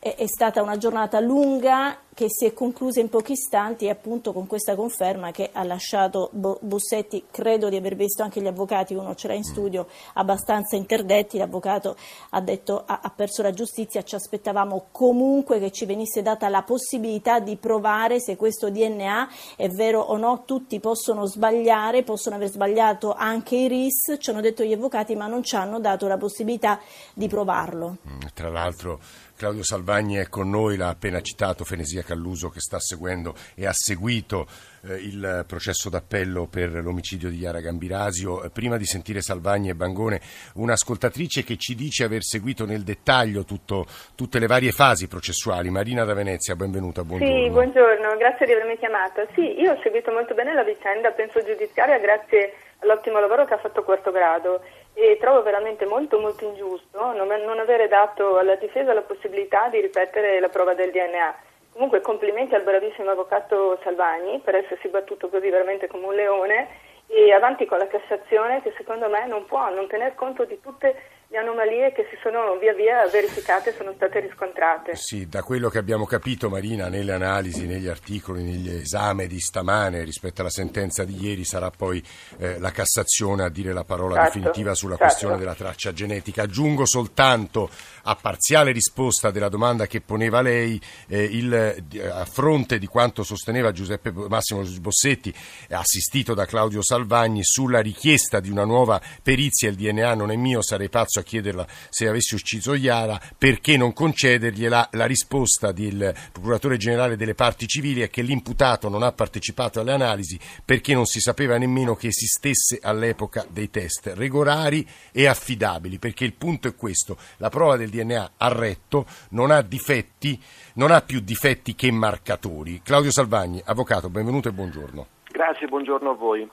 è, 0.00 0.26
stata 0.26 0.62
una 0.62 0.76
giornata 0.76 1.18
lunga 1.20 1.98
che 2.14 2.26
si 2.28 2.46
è 2.46 2.52
conclusa 2.52 2.98
in 2.98 3.08
pochi 3.08 3.32
istanti 3.32 3.84
e 3.86 3.90
appunto 3.90 4.32
con 4.32 4.48
questa 4.48 4.74
conferma 4.74 5.30
che 5.30 5.50
ha 5.52 5.62
lasciato 5.62 6.30
Bossetti, 6.32 7.26
credo 7.30 7.68
di 7.68 7.76
aver 7.76 7.94
visto 7.94 8.24
anche 8.24 8.40
gli 8.40 8.46
avvocati, 8.48 8.94
uno 8.94 9.14
ce 9.14 9.28
l'ha 9.28 9.34
in 9.34 9.44
studio, 9.44 9.86
abbastanza 10.14 10.74
interdetti, 10.74 11.38
l'avvocato 11.38 11.96
ha 12.30 12.40
detto 12.40 12.82
ha, 12.84 13.00
ha 13.02 13.10
perso 13.10 13.42
la 13.42 13.52
giustizia, 13.52 14.02
ci 14.02 14.16
aspettavamo 14.16 14.86
comunque 14.90 15.60
che 15.60 15.70
ci 15.70 15.86
venisse 15.86 16.22
data 16.22 16.48
la 16.48 16.62
possibilità 16.62 17.38
di 17.38 17.56
provare 17.56 18.20
se 18.20 18.34
questo 18.34 18.68
DNA 18.68 19.28
è 19.56 19.68
vero 19.68 20.00
o 20.00 20.16
no, 20.16 20.42
tutti 20.44 20.80
possono 20.80 21.24
sbagliare, 21.24 22.02
possono 22.02 22.34
aver 22.34 22.48
sbagliato 22.48 23.14
anche 23.14 23.54
i 23.54 23.68
RIS, 23.68 24.16
ci 24.18 24.30
hanno 24.30 24.40
detto 24.40 24.64
gli 24.64 24.72
avvocati 24.72 25.14
ma 25.14 25.28
non 25.28 25.44
ci 25.44 25.54
hanno 25.54 25.78
dato 25.78 26.08
la 26.08 26.16
possibilità 26.16 26.80
di 27.14 27.28
provarlo. 27.28 27.98
Mm, 28.08 28.20
tra 28.34 28.48
l'altro 28.48 28.98
Claudio 29.38 29.62
Salvagni 29.62 30.16
è 30.16 30.28
con 30.28 30.50
noi, 30.50 30.76
l'ha 30.76 30.88
appena 30.88 31.20
citato 31.20 31.62
Fenesia 31.62 32.02
Calluso 32.02 32.48
che 32.48 32.58
sta 32.58 32.80
seguendo 32.80 33.36
e 33.54 33.66
ha 33.66 33.72
seguito 33.72 34.48
eh, 34.82 34.94
il 34.94 35.44
processo 35.46 35.88
d'appello 35.88 36.48
per 36.50 36.72
l'omicidio 36.72 37.30
di 37.30 37.38
Chiara 37.38 37.60
Gambirasio. 37.60 38.42
Eh, 38.42 38.50
prima 38.50 38.76
di 38.76 38.84
sentire 38.84 39.20
Salvagni 39.20 39.68
e 39.68 39.76
Bangone, 39.76 40.20
un'ascoltatrice 40.54 41.44
che 41.44 41.56
ci 41.56 41.76
dice 41.76 42.02
aver 42.02 42.24
seguito 42.24 42.66
nel 42.66 42.82
dettaglio 42.82 43.44
tutto, 43.44 43.86
tutte 44.16 44.40
le 44.40 44.48
varie 44.48 44.72
fasi 44.72 45.06
processuali. 45.06 45.70
Marina 45.70 46.02
da 46.02 46.14
Venezia, 46.14 46.56
benvenuta, 46.56 47.04
buongiorno. 47.04 47.44
Sì, 47.44 47.48
buongiorno, 47.48 48.16
grazie 48.16 48.44
di 48.44 48.52
avermi 48.54 48.76
chiamata. 48.76 49.24
Sì, 49.34 49.60
io 49.60 49.70
ho 49.70 49.80
seguito 49.84 50.10
molto 50.10 50.34
bene 50.34 50.52
la 50.52 50.64
vicenda, 50.64 51.12
penso 51.12 51.44
giudiziaria, 51.44 52.00
grazie 52.00 52.54
all'ottimo 52.80 53.20
lavoro 53.20 53.44
che 53.44 53.54
ha 53.54 53.58
fatto 53.58 53.84
questo 53.84 54.10
grado 54.10 54.62
e 55.00 55.16
trovo 55.20 55.42
veramente 55.42 55.86
molto 55.86 56.18
molto 56.18 56.44
ingiusto 56.44 57.12
non, 57.12 57.58
avere 57.60 57.86
dato 57.86 58.36
alla 58.36 58.56
difesa 58.56 58.92
la 58.92 59.02
possibilità 59.02 59.68
di 59.68 59.80
ripetere 59.80 60.40
la 60.40 60.48
prova 60.48 60.74
del 60.74 60.90
DNA. 60.90 61.36
Comunque 61.72 62.00
complimenti 62.00 62.56
al 62.56 62.64
bravissimo 62.64 63.08
avvocato 63.08 63.78
Salvagni 63.84 64.40
per 64.40 64.56
essersi 64.56 64.88
battuto 64.88 65.28
così 65.28 65.50
veramente 65.50 65.86
come 65.86 66.06
un 66.06 66.14
leone 66.14 66.68
e 67.06 67.32
avanti 67.32 67.64
con 67.64 67.78
la 67.78 67.86
Cassazione 67.86 68.60
che 68.60 68.74
secondo 68.76 69.08
me 69.08 69.24
non 69.28 69.46
può 69.46 69.72
non 69.72 69.86
tener 69.86 70.16
conto 70.16 70.44
di 70.44 70.60
tutte 70.60 71.00
le 71.30 71.36
anomalie 71.36 71.92
che 71.92 72.06
si 72.08 72.16
sono 72.22 72.56
via 72.58 72.72
via 72.72 73.06
verificate 73.06 73.74
sono 73.76 73.92
state 73.94 74.20
riscontrate. 74.20 74.96
Sì, 74.96 75.28
da 75.28 75.42
quello 75.42 75.68
che 75.68 75.76
abbiamo 75.76 76.06
capito 76.06 76.48
Marina 76.48 76.88
nelle 76.88 77.12
analisi, 77.12 77.66
negli 77.66 77.86
articoli, 77.86 78.42
negli 78.42 78.70
esami 78.70 79.26
di 79.26 79.38
stamane 79.38 80.04
rispetto 80.04 80.40
alla 80.40 80.48
sentenza 80.48 81.04
di 81.04 81.22
ieri 81.22 81.44
sarà 81.44 81.70
poi 81.70 82.02
eh, 82.38 82.58
la 82.58 82.70
Cassazione 82.70 83.44
a 83.44 83.50
dire 83.50 83.74
la 83.74 83.84
parola 83.84 84.14
certo, 84.14 84.38
definitiva 84.38 84.74
sulla 84.74 84.96
certo. 84.96 85.04
questione 85.04 85.36
della 85.36 85.54
traccia 85.54 85.92
genetica. 85.92 86.44
Aggiungo 86.44 86.86
soltanto 86.86 87.68
a 88.04 88.14
parziale 88.14 88.72
risposta 88.72 89.30
della 89.30 89.50
domanda 89.50 89.86
che 89.86 90.00
poneva 90.00 90.40
lei 90.40 90.80
eh, 91.08 91.24
il, 91.24 91.84
a 92.10 92.24
fronte 92.24 92.78
di 92.78 92.86
quanto 92.86 93.22
sosteneva 93.22 93.70
Giuseppe 93.70 94.10
Massimo 94.12 94.62
Bossetti 94.80 95.34
assistito 95.70 96.32
da 96.32 96.46
Claudio 96.46 96.82
Salvagni 96.82 97.44
sulla 97.44 97.80
richiesta 97.80 98.40
di 98.40 98.48
una 98.48 98.64
nuova 98.64 98.98
perizia 99.22 99.68
il 99.68 99.76
DNA 99.76 100.14
non 100.14 100.30
è 100.30 100.36
mio, 100.36 100.62
sarei 100.62 100.88
pazzo 100.88 101.17
a 101.18 101.22
chiederla 101.22 101.66
se 101.88 102.08
avessi 102.08 102.34
ucciso 102.34 102.74
Iara, 102.74 103.20
perché 103.36 103.76
non 103.76 103.92
concedergliela? 103.92 104.90
La 104.92 105.06
risposta 105.06 105.72
del 105.72 106.14
procuratore 106.32 106.76
generale 106.76 107.16
delle 107.16 107.34
parti 107.34 107.66
civili 107.66 108.00
è 108.00 108.10
che 108.10 108.22
l'imputato 108.22 108.88
non 108.88 109.02
ha 109.02 109.12
partecipato 109.12 109.80
alle 109.80 109.92
analisi 109.92 110.38
perché 110.64 110.94
non 110.94 111.06
si 111.06 111.20
sapeva 111.20 111.58
nemmeno 111.58 111.94
che 111.94 112.08
esistesse 112.08 112.78
all'epoca 112.82 113.46
dei 113.48 113.70
test 113.70 114.12
regolari 114.14 114.86
e 115.12 115.26
affidabili, 115.26 115.98
perché 115.98 116.24
il 116.24 116.34
punto 116.34 116.68
è 116.68 116.74
questo, 116.74 117.16
la 117.38 117.48
prova 117.48 117.76
del 117.76 117.90
DNA 117.90 118.32
ha 118.36 118.48
retto, 118.48 119.06
non 119.30 119.50
ha 119.50 119.62
difetti, 119.62 120.40
non 120.74 120.90
ha 120.90 121.00
più 121.00 121.20
difetti 121.20 121.74
che 121.74 121.90
marcatori. 121.90 122.80
Claudio 122.82 123.10
Salvagni, 123.10 123.60
avvocato, 123.64 124.08
benvenuto 124.08 124.48
e 124.48 124.52
buongiorno. 124.52 125.06
Grazie, 125.30 125.66
buongiorno 125.66 126.10
a 126.10 126.14
voi. 126.14 126.48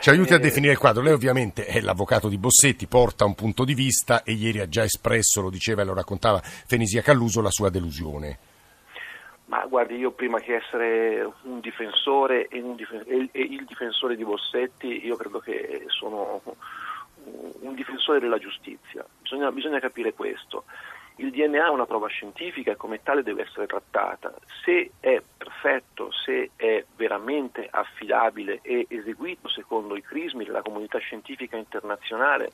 Ci 0.00 0.08
aiuti 0.08 0.32
a 0.32 0.36
eh, 0.36 0.40
definire 0.40 0.72
il 0.72 0.78
quadro. 0.78 1.02
Lei 1.02 1.12
ovviamente 1.12 1.66
è 1.66 1.78
l'avvocato 1.82 2.28
di 2.28 2.38
Bossetti, 2.38 2.86
porta 2.86 3.26
un 3.26 3.34
punto 3.34 3.66
di 3.66 3.74
vista 3.74 4.22
e 4.22 4.32
ieri 4.32 4.60
ha 4.60 4.66
già 4.66 4.82
espresso, 4.82 5.42
lo 5.42 5.50
diceva 5.50 5.82
e 5.82 5.84
lo 5.84 5.92
raccontava 5.92 6.40
Fenisia 6.40 7.02
Calluso, 7.02 7.42
la 7.42 7.50
sua 7.50 7.68
delusione. 7.68 8.38
Ma 9.44 9.66
guardi, 9.66 9.96
io 9.96 10.12
prima 10.12 10.40
che 10.40 10.54
essere 10.54 11.30
un 11.42 11.60
difensore 11.60 12.48
e, 12.48 12.62
un 12.62 12.76
dif- 12.76 13.04
e 13.06 13.42
il 13.42 13.66
difensore 13.66 14.16
di 14.16 14.24
Bossetti, 14.24 15.04
io 15.04 15.16
credo 15.16 15.38
che 15.38 15.84
sono 15.88 16.40
un 17.60 17.74
difensore 17.74 18.20
della 18.20 18.38
giustizia. 18.38 19.04
Bisogna, 19.20 19.52
bisogna 19.52 19.80
capire 19.80 20.14
questo. 20.14 20.64
Il 21.20 21.32
DNA 21.32 21.66
è 21.66 21.68
una 21.68 21.84
prova 21.84 22.08
scientifica 22.08 22.72
e 22.72 22.76
come 22.76 23.02
tale 23.02 23.22
deve 23.22 23.42
essere 23.42 23.66
trattata. 23.66 24.32
Se 24.64 24.92
è 25.00 25.22
perfetto, 25.36 26.10
se 26.10 26.52
è 26.56 26.82
veramente 26.96 27.68
affidabile 27.70 28.60
e 28.62 28.86
eseguito 28.88 29.46
secondo 29.48 29.96
i 29.96 30.02
crismi 30.02 30.46
della 30.46 30.62
comunità 30.62 30.96
scientifica 30.96 31.58
internazionale, 31.58 32.52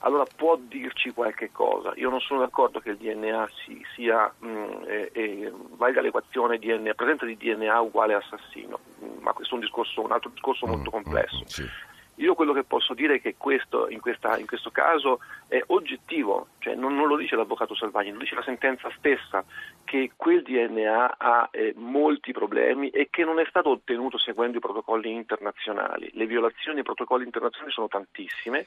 allora 0.00 0.26
può 0.36 0.56
dirci 0.56 1.12
qualche 1.12 1.50
cosa. 1.52 1.92
Io 1.94 2.10
non 2.10 2.20
sono 2.20 2.40
d'accordo 2.40 2.80
che 2.80 2.90
il 2.90 2.98
DNA 2.98 3.48
si, 3.64 3.82
sia, 3.94 4.30
mh, 4.38 4.46
mm, 4.46 4.82
eh, 4.86 5.10
eh, 5.12 5.52
valga 5.76 6.02
l'equazione 6.02 6.58
DNA, 6.58 6.92
presenza 6.92 7.24
di 7.24 7.38
DNA 7.38 7.80
uguale 7.80 8.12
assassino, 8.12 8.78
ma 9.20 9.32
questo 9.32 9.54
è 9.54 9.58
un, 9.58 9.64
discorso, 9.64 10.02
un 10.02 10.12
altro 10.12 10.28
discorso 10.28 10.66
molto 10.66 10.90
mm, 10.90 10.92
complesso. 10.92 11.38
Mm, 11.38 11.46
sì. 11.46 11.70
Io 12.16 12.34
quello 12.34 12.52
che 12.52 12.64
posso 12.64 12.92
dire 12.92 13.16
è 13.16 13.20
che 13.20 13.36
questo, 13.36 13.88
in, 13.88 14.00
questa, 14.00 14.38
in 14.38 14.46
questo 14.46 14.70
caso 14.70 15.20
è 15.48 15.62
oggettivo, 15.68 16.48
cioè 16.58 16.74
non, 16.74 16.94
non, 16.94 17.08
lo 17.08 17.16
dice 17.16 17.36
l'avvocato 17.36 17.74
Salvagni, 17.74 18.12
lo 18.12 18.18
dice 18.18 18.34
la 18.34 18.42
sentenza 18.42 18.90
stessa, 18.98 19.42
che 19.84 20.12
quel 20.14 20.42
DNA 20.42 21.14
ha 21.16 21.48
eh, 21.50 21.72
molti 21.76 22.32
problemi 22.32 22.90
e 22.90 23.08
che 23.10 23.24
non 23.24 23.40
è 23.40 23.46
stato 23.48 23.70
ottenuto 23.70 24.18
seguendo 24.18 24.58
i 24.58 24.60
protocolli 24.60 25.10
internazionali. 25.10 26.10
Le 26.12 26.26
violazioni 26.26 26.78
ai 26.78 26.84
protocolli 26.84 27.24
internazionali 27.24 27.72
sono 27.72 27.88
tantissime 27.88 28.66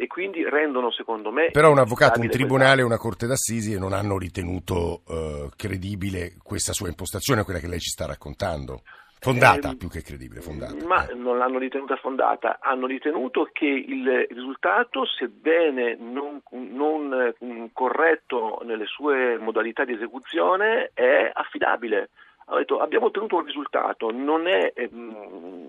e 0.00 0.06
quindi 0.06 0.48
rendono 0.48 0.92
secondo 0.92 1.32
me... 1.32 1.50
Però 1.50 1.72
un 1.72 1.78
avvocato, 1.78 2.20
un 2.20 2.28
tribunale 2.28 2.82
e 2.82 2.84
una 2.84 2.98
corte 2.98 3.26
d'assisi 3.26 3.76
non 3.76 3.92
hanno 3.92 4.16
ritenuto 4.16 5.02
eh, 5.08 5.48
credibile 5.56 6.36
questa 6.40 6.72
sua 6.72 6.86
impostazione, 6.86 7.42
quella 7.42 7.58
che 7.58 7.66
lei 7.66 7.80
ci 7.80 7.90
sta 7.90 8.06
raccontando. 8.06 8.82
Fondata, 9.20 9.70
eh, 9.70 9.76
più 9.76 9.88
che 9.88 10.02
credibile, 10.02 10.40
fondata. 10.40 10.74
Ma 10.86 11.06
non 11.14 11.38
l'hanno 11.38 11.58
ritenuta 11.58 11.96
fondata, 11.96 12.58
hanno 12.60 12.86
ritenuto 12.86 13.48
che 13.52 13.66
il 13.66 14.26
risultato, 14.30 15.04
sebbene 15.04 15.96
non, 15.96 16.40
non 16.50 17.34
mm, 17.44 17.66
corretto 17.72 18.60
nelle 18.64 18.86
sue 18.86 19.36
modalità 19.38 19.84
di 19.84 19.94
esecuzione, 19.94 20.90
è 20.94 21.30
affidabile. 21.32 22.10
Hanno 22.46 22.58
detto 22.58 22.78
abbiamo 22.78 23.06
ottenuto 23.06 23.36
un 23.36 23.44
risultato, 23.44 24.10
non 24.10 24.46
è, 24.46 24.72
ehm, 24.74 25.68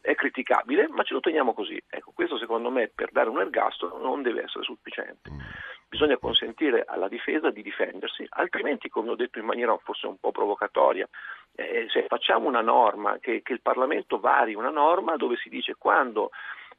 è 0.00 0.14
criticabile, 0.14 0.88
ma 0.88 1.04
ce 1.04 1.14
lo 1.14 1.20
teniamo 1.20 1.54
così. 1.54 1.80
Ecco, 1.88 2.12
questo 2.14 2.36
secondo 2.36 2.70
me 2.70 2.90
per 2.92 3.10
dare 3.12 3.28
un 3.28 3.40
ergastolo 3.40 3.98
non 3.98 4.22
deve 4.22 4.42
essere 4.42 4.64
sufficiente. 4.64 5.30
Mm 5.30 5.38
bisogna 5.88 6.18
consentire 6.18 6.84
alla 6.86 7.08
difesa 7.08 7.50
di 7.50 7.62
difendersi, 7.62 8.26
altrimenti, 8.28 8.88
come 8.88 9.10
ho 9.10 9.16
detto 9.16 9.38
in 9.38 9.46
maniera 9.46 9.76
forse 9.78 10.06
un 10.06 10.18
po' 10.18 10.32
provocatoria, 10.32 11.08
eh, 11.58 11.86
se 11.92 12.06
facciamo 12.06 12.46
una 12.46 12.60
norma, 12.60 13.18
che, 13.20 13.42
che 13.42 13.52
il 13.52 13.60
Parlamento 13.60 14.20
vari 14.20 14.54
una 14.54 14.70
norma 14.70 15.16
dove 15.16 15.36
si 15.36 15.48
dice 15.48 15.74
quando 15.76 16.30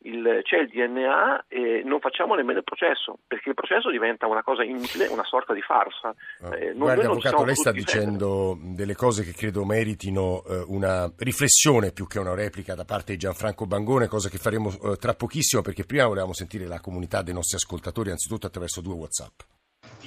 il, 0.03 0.39
c'è 0.43 0.59
il 0.59 0.69
DNA 0.69 1.45
e 1.49 1.81
non 1.83 1.99
facciamo 1.99 2.33
nemmeno 2.33 2.59
il 2.59 2.63
processo, 2.63 3.17
perché 3.27 3.49
il 3.49 3.55
processo 3.55 3.91
diventa 3.91 4.25
una 4.25 4.41
cosa 4.41 4.63
inutile, 4.63 5.07
una 5.07 5.25
sorta 5.25 5.53
di 5.53 5.61
farsa. 5.61 6.15
Ah. 6.41 6.55
Eh, 6.57 6.67
non, 6.67 6.77
Guardi, 6.77 7.05
avvocato, 7.05 7.43
lei 7.43 7.55
sta 7.55 7.73
dicendo 7.73 8.57
delle 8.61 8.95
cose 8.95 9.23
che 9.23 9.33
credo 9.33 9.65
meritino 9.65 10.43
eh, 10.47 10.63
una 10.67 11.11
riflessione 11.17 11.91
più 11.91 12.07
che 12.07 12.19
una 12.19 12.33
replica 12.33 12.73
da 12.73 12.85
parte 12.85 13.11
di 13.11 13.17
Gianfranco 13.17 13.65
Bangone, 13.65 14.07
cosa 14.07 14.29
che 14.29 14.37
faremo 14.37 14.69
eh, 14.69 14.95
tra 14.95 15.13
pochissimo, 15.13 15.61
perché 15.61 15.83
prima 15.83 16.07
volevamo 16.07 16.33
sentire 16.33 16.65
la 16.65 16.79
comunità 16.79 17.21
dei 17.21 17.33
nostri 17.33 17.57
ascoltatori, 17.57 18.11
anzitutto 18.11 18.47
attraverso 18.47 18.79
due 18.79 18.93
WhatsApp. 18.93 19.58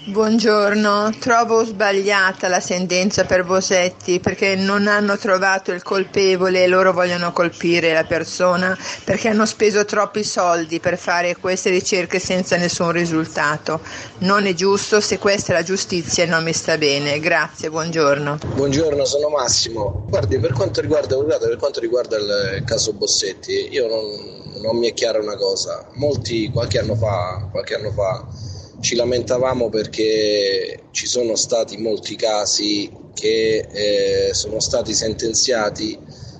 Buongiorno, 0.04 1.14
trovo 1.20 1.64
sbagliata 1.64 2.48
la 2.48 2.58
sentenza 2.58 3.24
per 3.24 3.44
Bosetti 3.44 4.18
perché 4.18 4.56
non 4.56 4.88
hanno 4.88 5.16
trovato 5.16 5.70
il 5.70 5.84
colpevole 5.84 6.64
e 6.64 6.66
loro 6.66 6.92
vogliono 6.92 7.32
colpire 7.32 7.92
la 7.92 8.02
persona 8.02 8.76
perché 9.04 9.28
hanno 9.28 9.46
speso 9.46 9.84
troppi 9.84 10.24
soldi 10.24 10.80
per 10.80 10.98
fare 10.98 11.36
queste 11.36 11.70
ricerche 11.70 12.18
senza 12.18 12.56
nessun 12.56 12.90
risultato. 12.90 13.80
Non 14.18 14.46
è 14.46 14.54
giusto, 14.54 15.00
se 15.00 15.18
questa 15.18 15.52
è 15.52 15.54
la 15.54 15.62
giustizia 15.62 16.26
non 16.26 16.42
mi 16.42 16.52
sta 16.52 16.76
bene. 16.76 17.20
Grazie, 17.20 17.70
buongiorno. 17.70 18.38
Buongiorno, 18.56 19.04
sono 19.04 19.28
Massimo. 19.28 20.04
Guardi, 20.08 20.36
per 20.40 20.52
quanto 20.52 20.80
riguarda, 20.80 21.16
per 21.16 21.56
quanto 21.58 21.78
riguarda 21.78 22.16
il 22.16 22.64
caso 22.64 22.92
Bossetti, 22.92 23.68
io 23.70 23.86
non, 23.86 24.60
non 24.62 24.78
mi 24.78 24.90
è 24.90 24.94
chiara 24.94 25.20
una 25.20 25.36
cosa. 25.36 25.86
Molti 25.92 26.50
qualche 26.50 26.80
anno 26.80 26.96
fa, 26.96 27.46
qualche 27.52 27.76
anno 27.76 27.92
fa 27.92 28.50
ci 28.82 28.96
lamentavamo 28.96 29.68
perché 29.68 30.86
ci 30.90 31.06
sono 31.06 31.36
stati 31.36 31.76
molti 31.78 32.16
casi 32.16 32.90
che 33.14 33.68
eh, 33.70 34.34
sono 34.34 34.58
stati 34.58 34.92
sentenziati 34.92 35.96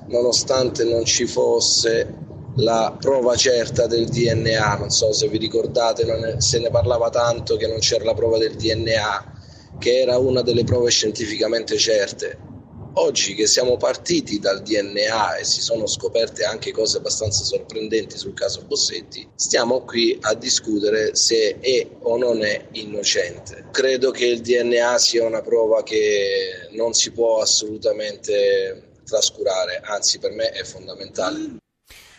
nonostante 0.08 0.82
non 0.82 1.04
ci 1.04 1.26
fosse 1.26 2.20
la 2.56 2.96
prova 2.98 3.36
certa 3.36 3.86
del 3.86 4.08
DNA, 4.08 4.76
non 4.76 4.90
so 4.90 5.12
se 5.12 5.28
vi 5.28 5.38
ricordate, 5.38 6.02
è, 6.02 6.40
se 6.40 6.58
ne 6.58 6.68
parlava 6.68 7.08
tanto 7.10 7.56
che 7.56 7.68
non 7.68 7.78
c'era 7.78 8.04
la 8.04 8.14
prova 8.14 8.38
del 8.38 8.56
DNA, 8.56 9.32
che 9.78 10.00
era 10.00 10.18
una 10.18 10.42
delle 10.42 10.64
prove 10.64 10.90
scientificamente 10.90 11.78
certe. 11.78 12.50
Oggi 12.94 13.34
che 13.34 13.46
siamo 13.46 13.78
partiti 13.78 14.38
dal 14.38 14.60
DNA 14.60 15.36
e 15.36 15.44
si 15.44 15.62
sono 15.62 15.86
scoperte 15.86 16.44
anche 16.44 16.72
cose 16.72 16.98
abbastanza 16.98 17.42
sorprendenti 17.42 18.18
sul 18.18 18.34
caso 18.34 18.64
Bossetti, 18.66 19.26
stiamo 19.34 19.82
qui 19.84 20.18
a 20.20 20.34
discutere 20.34 21.16
se 21.16 21.58
è 21.58 21.88
o 22.00 22.18
non 22.18 22.44
è 22.44 22.68
innocente. 22.72 23.68
Credo 23.70 24.10
che 24.10 24.26
il 24.26 24.42
DNA 24.42 24.98
sia 24.98 25.24
una 25.24 25.40
prova 25.40 25.82
che 25.82 26.68
non 26.72 26.92
si 26.92 27.12
può 27.12 27.40
assolutamente 27.40 29.00
trascurare, 29.06 29.80
anzi 29.82 30.18
per 30.18 30.32
me 30.32 30.50
è 30.50 30.62
fondamentale. 30.62 31.60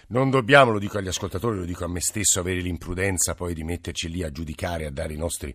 Non 0.07 0.29
dobbiamo, 0.29 0.71
lo 0.71 0.79
dico 0.79 0.97
agli 0.97 1.07
ascoltatori, 1.07 1.57
lo 1.57 1.65
dico 1.65 1.85
a 1.85 1.87
me 1.87 2.01
stesso, 2.01 2.39
avere 2.39 2.61
l'imprudenza 2.61 3.35
poi 3.35 3.53
di 3.53 3.63
metterci 3.63 4.09
lì 4.09 4.21
a 4.21 4.31
giudicare, 4.31 4.85
a 4.85 4.91
dare 4.91 5.13
i 5.13 5.17
nostri 5.17 5.53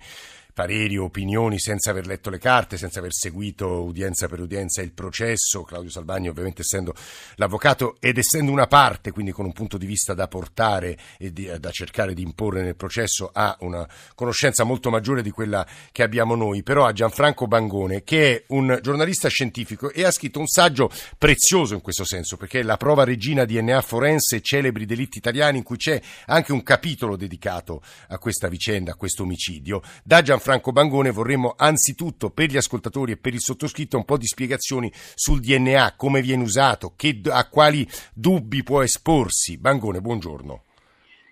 pareri 0.59 0.99
o 0.99 1.05
opinioni 1.05 1.61
senza 1.61 1.91
aver 1.91 2.09
letto 2.09 2.31
le 2.31 2.39
carte, 2.41 2.77
senza 2.77 2.99
aver 2.99 3.13
seguito 3.13 3.85
udienza 3.85 4.27
per 4.27 4.41
udienza 4.41 4.83
il 4.83 4.91
processo. 4.91 5.63
Claudio 5.63 5.89
Salvagni 5.89 6.29
ovviamente 6.29 6.63
essendo 6.63 6.95
l'avvocato 7.37 7.95
ed 8.01 8.19
essendo 8.19 8.51
una 8.51 8.67
parte, 8.67 9.13
quindi 9.13 9.31
con 9.31 9.45
un 9.45 9.53
punto 9.53 9.79
di 9.79 9.87
vista 9.87 10.15
da 10.15 10.27
portare 10.27 10.99
e 11.17 11.33
di, 11.33 11.49
da 11.61 11.71
cercare 11.71 12.13
di 12.13 12.23
imporre 12.23 12.63
nel 12.63 12.75
processo, 12.75 13.31
ha 13.33 13.57
una 13.61 13.89
conoscenza 14.17 14.65
molto 14.65 14.91
maggiore 14.91 15.23
di 15.23 15.31
quella 15.31 15.65
che 15.93 16.03
abbiamo 16.03 16.35
noi. 16.35 16.65
Però 16.65 16.85
a 16.85 16.93
Gianfranco 16.93 17.47
Bangone, 17.47 18.03
che 18.03 18.35
è 18.35 18.45
un 18.49 18.81
giornalista 18.83 19.29
scientifico 19.29 19.93
e 19.93 20.03
ha 20.03 20.11
scritto 20.11 20.41
un 20.41 20.49
saggio 20.49 20.91
prezioso 21.17 21.75
in 21.75 21.83
questo 21.83 22.05
senso, 22.05 22.37
perché 22.37 22.59
è 22.59 22.63
la 22.65 22.77
prova 22.77 23.05
regina 23.05 23.45
DNA 23.45 23.81
forense, 23.81 24.41
celebri 24.41 24.87
delitti 24.87 25.19
italiani, 25.19 25.59
in 25.59 25.63
cui 25.63 25.77
c'è 25.77 26.03
anche 26.27 26.51
un 26.51 26.65
capitolo 26.65 27.15
dedicato 27.15 27.81
a 28.09 28.19
questa 28.19 28.49
vicenda, 28.49 28.91
a 28.91 28.97
questo 28.97 29.23
omicidio. 29.23 29.83
Da 30.03 30.21
Gianfranco 30.21 30.47
Bangone 30.73 31.11
vorremmo 31.11 31.55
anzitutto 31.57 32.31
per 32.31 32.47
gli 32.47 32.57
ascoltatori 32.57 33.13
e 33.13 33.17
per 33.19 33.35
il 33.35 33.41
sottoscritto 33.41 33.97
un 33.97 34.05
po' 34.05 34.17
di 34.17 34.27
spiegazioni 34.27 34.91
sul 35.15 35.41
DNA, 35.41 35.95
come 35.97 36.23
viene 36.23 36.43
usato, 36.43 36.95
che, 36.97 37.21
a 37.31 37.49
quali 37.49 37.87
dubbi 38.15 38.63
può 38.63 38.83
esporsi. 38.83 39.59
Bangone, 39.59 40.01
buongiorno. 40.01 40.63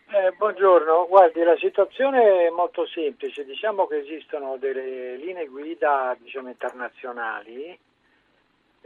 Eh, 0.09 0.33
buongiorno, 0.37 1.07
guardi 1.09 1.43
la 1.43 1.57
situazione 1.57 2.47
è 2.47 2.51
molto 2.51 2.87
semplice, 2.87 3.45
diciamo 3.45 3.87
che 3.87 3.99
esistono 3.99 4.57
delle 4.57 5.17
linee 5.17 5.47
guida 5.47 6.17
diciamo, 6.21 6.49
internazionali 6.49 7.77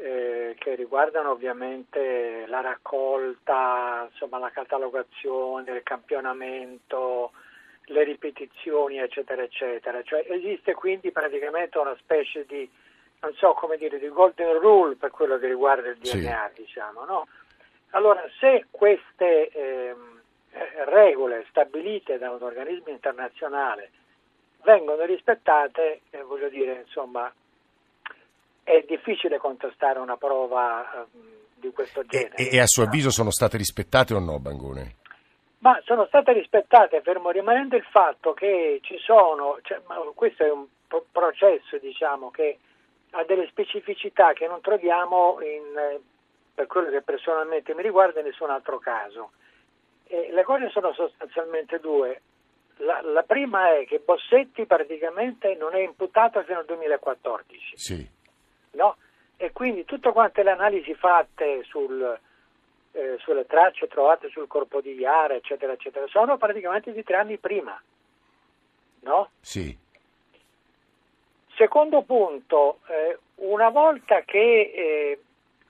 eh, 0.01 0.55
che 0.59 0.75
riguardano 0.77 1.31
ovviamente 1.31 2.47
la 2.47 2.61
raccolta, 2.63 4.09
insomma, 4.11 4.39
la 4.39 4.51
catalogazione, 4.51 5.73
il 5.73 5.83
campionamento, 5.83 7.33
le 7.87 8.05
ripetizioni, 8.05 8.99
eccetera, 8.99 9.43
eccetera. 9.43 10.03
Cioè, 10.03 10.25
esiste 10.29 10.75
quindi 10.75 11.11
praticamente 11.11 11.79
una 11.79 11.97
specie 11.99 12.45
di, 12.47 12.69
non 13.21 13.33
so 13.35 13.53
come 13.55 13.77
dire, 13.77 13.99
di 13.99 14.09
golden 14.09 14.59
rule 14.59 14.97
per 14.97 15.11
quello 15.11 15.39
che 15.39 15.47
riguarda 15.49 15.89
il 15.89 15.99
DNA, 15.99 16.51
sì. 16.55 16.63
diciamo, 16.63 17.05
no? 17.05 17.27
Allora, 17.91 18.23
se 18.39 18.67
queste 18.71 19.49
ehm, 19.49 20.21
eh, 20.53 20.85
regole 20.85 21.45
stabilite 21.49 22.19
da 22.19 22.31
un 22.31 22.43
organismo 22.43 22.91
internazionale 22.91 23.91
vengono 24.63 25.05
rispettate, 25.05 26.03
eh, 26.11 26.23
voglio 26.23 26.49
dire, 26.49 26.83
insomma, 26.85 27.33
è 28.63 28.85
difficile 28.87 29.39
contestare 29.39 29.99
una 29.99 30.17
prova 30.17 31.07
um, 31.13 31.21
di 31.55 31.71
questo 31.73 32.05
genere. 32.05 32.37
E, 32.37 32.55
e, 32.55 32.61
a 32.61 32.67
suo 32.67 32.85
avviso 32.85 33.11
sono 33.11 33.31
state 33.31 33.57
rispettate 33.57 34.15
o 34.15 34.21
no, 34.21 34.39
Bangone? 34.39 34.97
Ma 35.61 35.81
sono 35.85 36.07
state 36.07 36.33
rispettate, 36.33 37.03
fermo 37.03 37.31
rimanendo 37.31 37.77
il 37.77 37.85
fatto 37.85 38.33
che 38.33 38.81
ci 38.83 38.99
sono, 38.99 39.59
cioè, 39.63 39.81
questo 40.15 40.45
è 40.45 40.51
un 40.51 40.67
processo 41.13 41.79
diciamo, 41.79 42.31
che 42.31 42.59
ha 43.11 43.25
delle 43.25 43.47
specificità 43.49 44.33
che 44.33 44.47
non 44.47 44.61
troviamo 44.61 45.39
in, 45.43 46.01
per 46.55 46.67
quello 46.67 46.91
che 46.91 47.03
personalmente 47.03 47.75
mi 47.75 47.83
riguarda 47.83 48.21
in 48.21 48.27
nessun 48.27 48.51
altro 48.51 48.79
caso. 48.79 49.33
E 50.07 50.31
le 50.33 50.43
cose 50.43 50.71
sono 50.71 50.93
sostanzialmente 50.93 51.79
due. 51.79 52.23
La, 52.79 53.03
la, 53.03 53.23
prima 53.23 53.77
è 53.77 53.85
che 53.85 53.99
Bossetti 53.99 54.65
praticamente 54.65 55.55
non 55.55 55.75
è 55.75 55.81
imputato 55.81 56.43
fino 56.43 56.59
al 56.61 56.65
2014. 56.65 57.77
Sì 57.77 58.19
no? 58.73 58.97
E 59.37 59.53
quindi 59.53 59.85
tutte 59.85 60.13
quante 60.13 60.43
le 60.43 60.51
analisi 60.51 60.95
fatte 60.95 61.63
sul, 61.65 62.19
eh, 62.93 63.17
sulle 63.21 63.47
tracce 63.47 63.87
trovate 63.89 64.29
sul 64.31 64.47
corpo 64.47 64.81
di 64.81 64.95
Iara, 64.95 65.35
eccetera, 65.35 65.73
eccetera, 65.73 66.07
sono 66.09 66.37
praticamente 66.37 66.93
di 66.93 67.03
tre 67.03 67.17
anni 67.17 67.39
prima, 67.39 67.81
no? 69.01 69.31
Sì. 69.41 69.77
Secondo 71.55 72.03
punto, 72.03 72.79
eh, 72.87 73.19
una 73.37 73.69
volta 73.69 74.23
che 74.23 74.73
eh, 74.75 75.21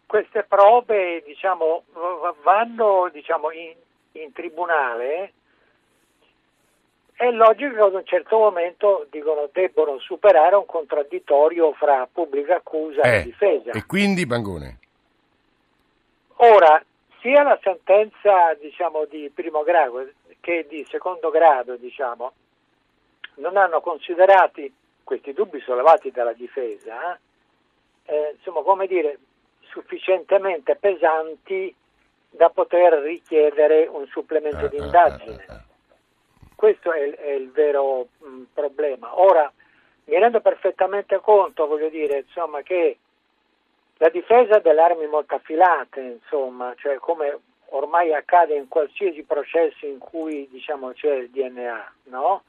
queste 0.07 0.45
prove 0.45 1.23
diciamo, 1.25 1.85
vanno 2.43 3.09
diciamo, 3.12 3.50
in, 3.50 3.75
in 4.12 4.33
tribunale, 4.33 5.33
è 7.15 7.31
logico 7.31 7.75
che 7.75 7.81
ad 7.81 7.95
un 7.95 8.05
certo 8.07 8.39
momento 8.39 9.07
dicono 9.11 9.49
debbono 9.53 9.99
superare 9.99 10.57
un 10.57 10.65
contraddittorio 10.65 11.73
fra 11.75 12.09
pubblica 12.11 12.57
accusa 12.57 13.03
eh, 13.03 13.19
e 13.19 13.23
difesa. 13.25 13.71
E 13.73 13.85
quindi 13.85 14.25
Bangone? 14.25 14.79
Ora, 16.37 16.83
sia 17.21 17.43
la 17.43 17.59
sentenza 17.62 18.55
diciamo, 18.55 19.05
di 19.05 19.31
primo 19.35 19.62
grado 19.62 20.09
che 20.41 20.67
di 20.69 20.85
secondo 20.89 21.31
grado 21.31 21.77
diciamo, 21.77 22.33
non 23.37 23.57
hanno 23.57 23.81
considerati 23.81 24.73
questi 25.05 25.33
dubbi 25.33 25.61
sollevati 25.61 26.11
dalla 26.11 26.33
difesa 26.33 27.18
eh, 28.11 28.35
insomma, 28.37 28.62
come 28.62 28.87
dire, 28.87 29.18
sufficientemente 29.61 30.75
pesanti 30.77 31.75
da 32.29 32.51
poter 32.51 32.94
richiedere 33.03 33.87
un 33.87 34.07
supplemento 34.09 34.66
di 34.66 34.77
indagine. 34.77 35.47
Questo 36.55 36.92
è, 36.92 37.14
è 37.14 37.31
il 37.31 37.51
vero 37.51 38.09
mh, 38.18 38.42
problema. 38.53 39.21
Ora, 39.21 39.51
mi 40.05 40.18
rendo 40.18 40.40
perfettamente 40.40 41.18
conto, 41.21 41.66
voglio 41.66 41.88
dire, 41.88 42.25
insomma, 42.27 42.62
che 42.62 42.99
la 44.01 44.09
difesa 44.09 44.59
delle 44.61 44.81
armi 44.81 45.07
molto 45.07 45.35
affilate, 45.35 46.01
insomma, 46.01 46.75
cioè 46.79 46.97
come 46.97 47.39
ormai 47.73 48.15
accade 48.15 48.55
in 48.55 48.67
qualsiasi 48.67 49.23
processo 49.25 49.85
in 49.85 49.99
cui 49.99 50.49
diciamo, 50.51 50.93
c'è 50.93 51.17
il 51.17 51.29
DNA, 51.29 51.93
no? 52.05 52.43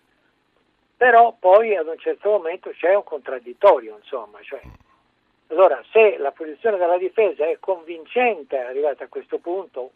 Però 0.95 1.35
poi 1.37 1.75
ad 1.75 1.87
un 1.87 1.97
certo 1.97 2.29
momento 2.29 2.69
c'è 2.69 2.95
un 2.95 3.03
contraddittorio, 3.03 3.97
insomma, 3.97 4.39
cioè, 4.41 4.61
allora 5.47 5.83
se 5.91 6.17
la 6.17 6.31
posizione 6.31 6.77
della 6.77 6.97
difesa 6.97 7.45
è 7.45 7.57
convincente 7.59 8.57
arrivata 8.57 9.03
a 9.03 9.09
questo 9.09 9.39
punto, 9.39 9.91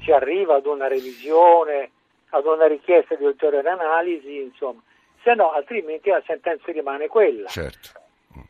si 0.00 0.10
arriva 0.10 0.56
ad 0.56 0.66
una 0.66 0.88
revisione 0.88 1.92
ad 2.30 2.44
una 2.44 2.66
richiesta 2.66 3.14
di 3.14 3.24
ulteriore 3.24 3.68
analisi, 3.68 4.40
insomma, 4.40 4.82
se 5.22 5.32
no 5.34 5.52
altrimenti 5.52 6.10
la 6.10 6.22
sentenza 6.26 6.72
rimane 6.72 7.06
quella. 7.06 7.46
Certo. 7.46 8.00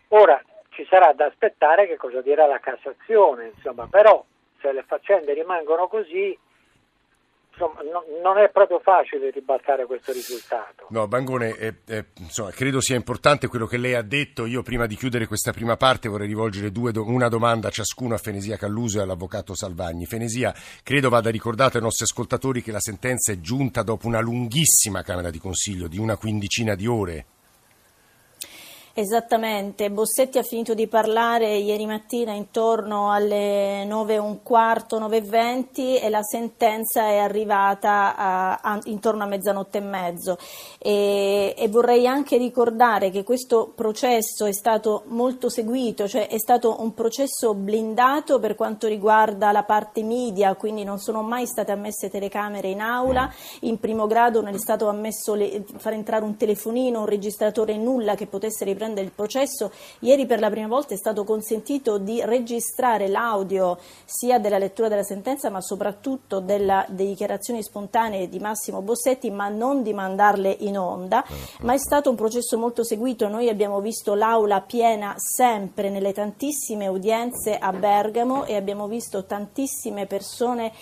Ora 0.09 0.43
ci 0.73 0.87
sarà 0.89 1.13
da 1.13 1.27
aspettare 1.27 1.87
che 1.87 1.97
cosa 1.97 2.21
dirà 2.21 2.47
la 2.47 2.59
Cassazione, 2.59 3.53
insomma, 3.55 3.87
però 3.87 4.25
se 4.61 4.73
le 4.73 4.83
faccende 4.87 5.35
rimangono 5.35 5.87
così 5.89 6.37
insomma, 7.53 7.83
no, 7.83 8.05
non 8.23 8.39
è 8.39 8.49
proprio 8.51 8.81
facile 8.81 9.31
ribaltare 9.31 9.85
questo 9.85 10.13
risultato. 10.13 10.87
No, 10.89 11.07
Bangone, 11.07 11.57
eh, 11.57 11.75
eh, 11.87 12.07
insomma, 12.19 12.51
credo 12.51 12.81
sia 12.81 12.97
importante 12.97 13.49
quello 13.49 13.67
che 13.67 13.77
lei 13.77 13.95
ha 13.95 14.03
detto. 14.03 14.47
Io 14.47 14.63
prima 14.63 14.87
di 14.87 14.97
chiudere 14.97 15.27
questa 15.27 15.53
prima 15.53 15.77
parte 15.77 16.09
vorrei 16.09 16.27
rivolgere 16.27 16.71
do- 16.71 16.91
una 17.07 17.29
domanda 17.29 17.69
ciascuno 17.71 18.15
a 18.15 18.19
Fenesia 18.19 18.57
Calluso 18.57 18.99
e 18.99 19.03
all'avvocato 19.03 19.55
Salvagni. 19.55 20.07
Fenesia, 20.07 20.55
credo 20.83 21.11
vada 21.11 21.31
ricordato 21.31 21.77
ai 21.77 21.83
nostri 21.83 22.05
ascoltatori 22.05 22.63
che 22.63 22.73
la 22.73 22.81
sentenza 22.81 23.33
è 23.33 23.41
giunta 23.41 23.83
dopo 23.83 24.07
una 24.07 24.21
lunghissima 24.21 25.03
Camera 25.03 25.31
di 25.31 25.39
Consiglio 25.39 25.89
di 25.89 25.99
una 25.99 26.17
quindicina 26.17 26.75
di 26.75 26.87
ore. 26.87 27.27
Esattamente, 28.95 29.91
Bossetti 29.91 30.37
ha 30.37 30.43
finito 30.43 30.75
di 30.75 30.87
parlare 30.87 31.57
ieri 31.57 31.87
mattina 31.87 32.33
intorno 32.33 33.11
alle 33.11 33.87
9.15, 33.87 34.99
9.20 34.99 36.03
e 36.03 36.11
la 36.11 36.23
sentenza 36.23 37.05
è 37.05 37.17
arrivata 37.17 38.15
a, 38.15 38.59
a, 38.61 38.79
intorno 38.85 39.23
a 39.23 39.27
mezzanotte 39.27 39.79
e 39.79 39.81
mezzo. 39.81 40.37
E, 40.77 41.55
e, 41.57 41.69
vorrei 41.69 42.07
anche 42.07 42.37
ricordare 42.37 43.11
che 43.11 43.25
questo 43.25 43.73
processo 43.75 44.45
è 44.45 44.53
stato 44.53 45.05
molto 45.07 45.49
seguito, 45.49 46.07
cioè 46.07 46.29
è 46.29 46.39
stato 46.39 46.83
un 46.83 46.93
processo 46.93 47.55
blindato 47.55 48.41
per 48.41 48.55
quanto 48.55 48.89
riguarda 48.89 49.53
la 49.53 49.63
parte 49.63 50.03
media, 50.03 50.55
quindi 50.55 50.85
non 50.85 50.99
sono 50.99 51.23
mai 51.23 51.47
state 51.47 51.73
ammesse 51.73 52.11
telecamere 52.11 52.69
in 52.69 52.83
aula, 52.83 53.33
in 53.61 53.81
primo 53.81 54.07
grado 54.07 54.43
non 54.43 54.53
è 54.53 54.59
stato 54.59 54.87
ammesso 54.91 55.33
le, 55.33 55.65
far 55.79 55.95
entrare 55.95 56.25
un 56.25 56.37
telefonino, 56.37 57.01
un 57.01 57.07
registratore, 57.07 57.79
nulla 57.79 58.15
che 58.17 58.27
potesse 58.27 58.67
riprendere 58.67 58.81
riprendere 58.83 59.07
il 59.07 59.13
processo, 59.13 59.71
ieri 60.01 60.27
per 60.27 60.41
la 60.41 60.51
prima 60.51 60.67
volta 60.67 60.95
è 60.95 60.97
stato 60.97 61.25
consentito 61.25 61.99
di 61.99 62.21
registrare 62.25 63.09
l'audio 63.09 63.79
sia 64.05 64.39
della 64.39 64.59
lettura 64.59 64.89
della 64.89 65.03
sentenza 65.03 65.51
ma 65.51 65.61
soprattutto 65.61 66.41
delle 66.41 66.87
dichiarazioni 66.91 67.63
spontanee 67.63 68.29
di 68.29 68.39
Massimo 68.41 68.83
Bossetti 68.83 69.31
ma 69.31 69.49
non 69.49 69.83
di 69.83 69.93
mandarle 69.93 70.57
in 70.61 70.79
onda, 70.79 71.25
ma 71.61 71.75
è 71.75 71.79
stato 71.79 72.11
un 72.11 72.17
processo 72.17 72.59
molto 72.59 72.83
seguito, 72.83 73.29
noi 73.29 73.49
abbiamo 73.49 73.81
visto 73.81 74.15
l'aula 74.15 74.61
piena 74.61 75.15
sempre 75.17 75.89
nelle 75.89 76.13
tantissime 76.13 76.89
udienze 76.89 77.57
a 77.57 77.73
Bergamo 77.73 78.45
e 78.45 78.57
abbiamo 78.57 78.89
visto 78.89 79.25
tantissime 79.25 80.07
persone 80.07 80.73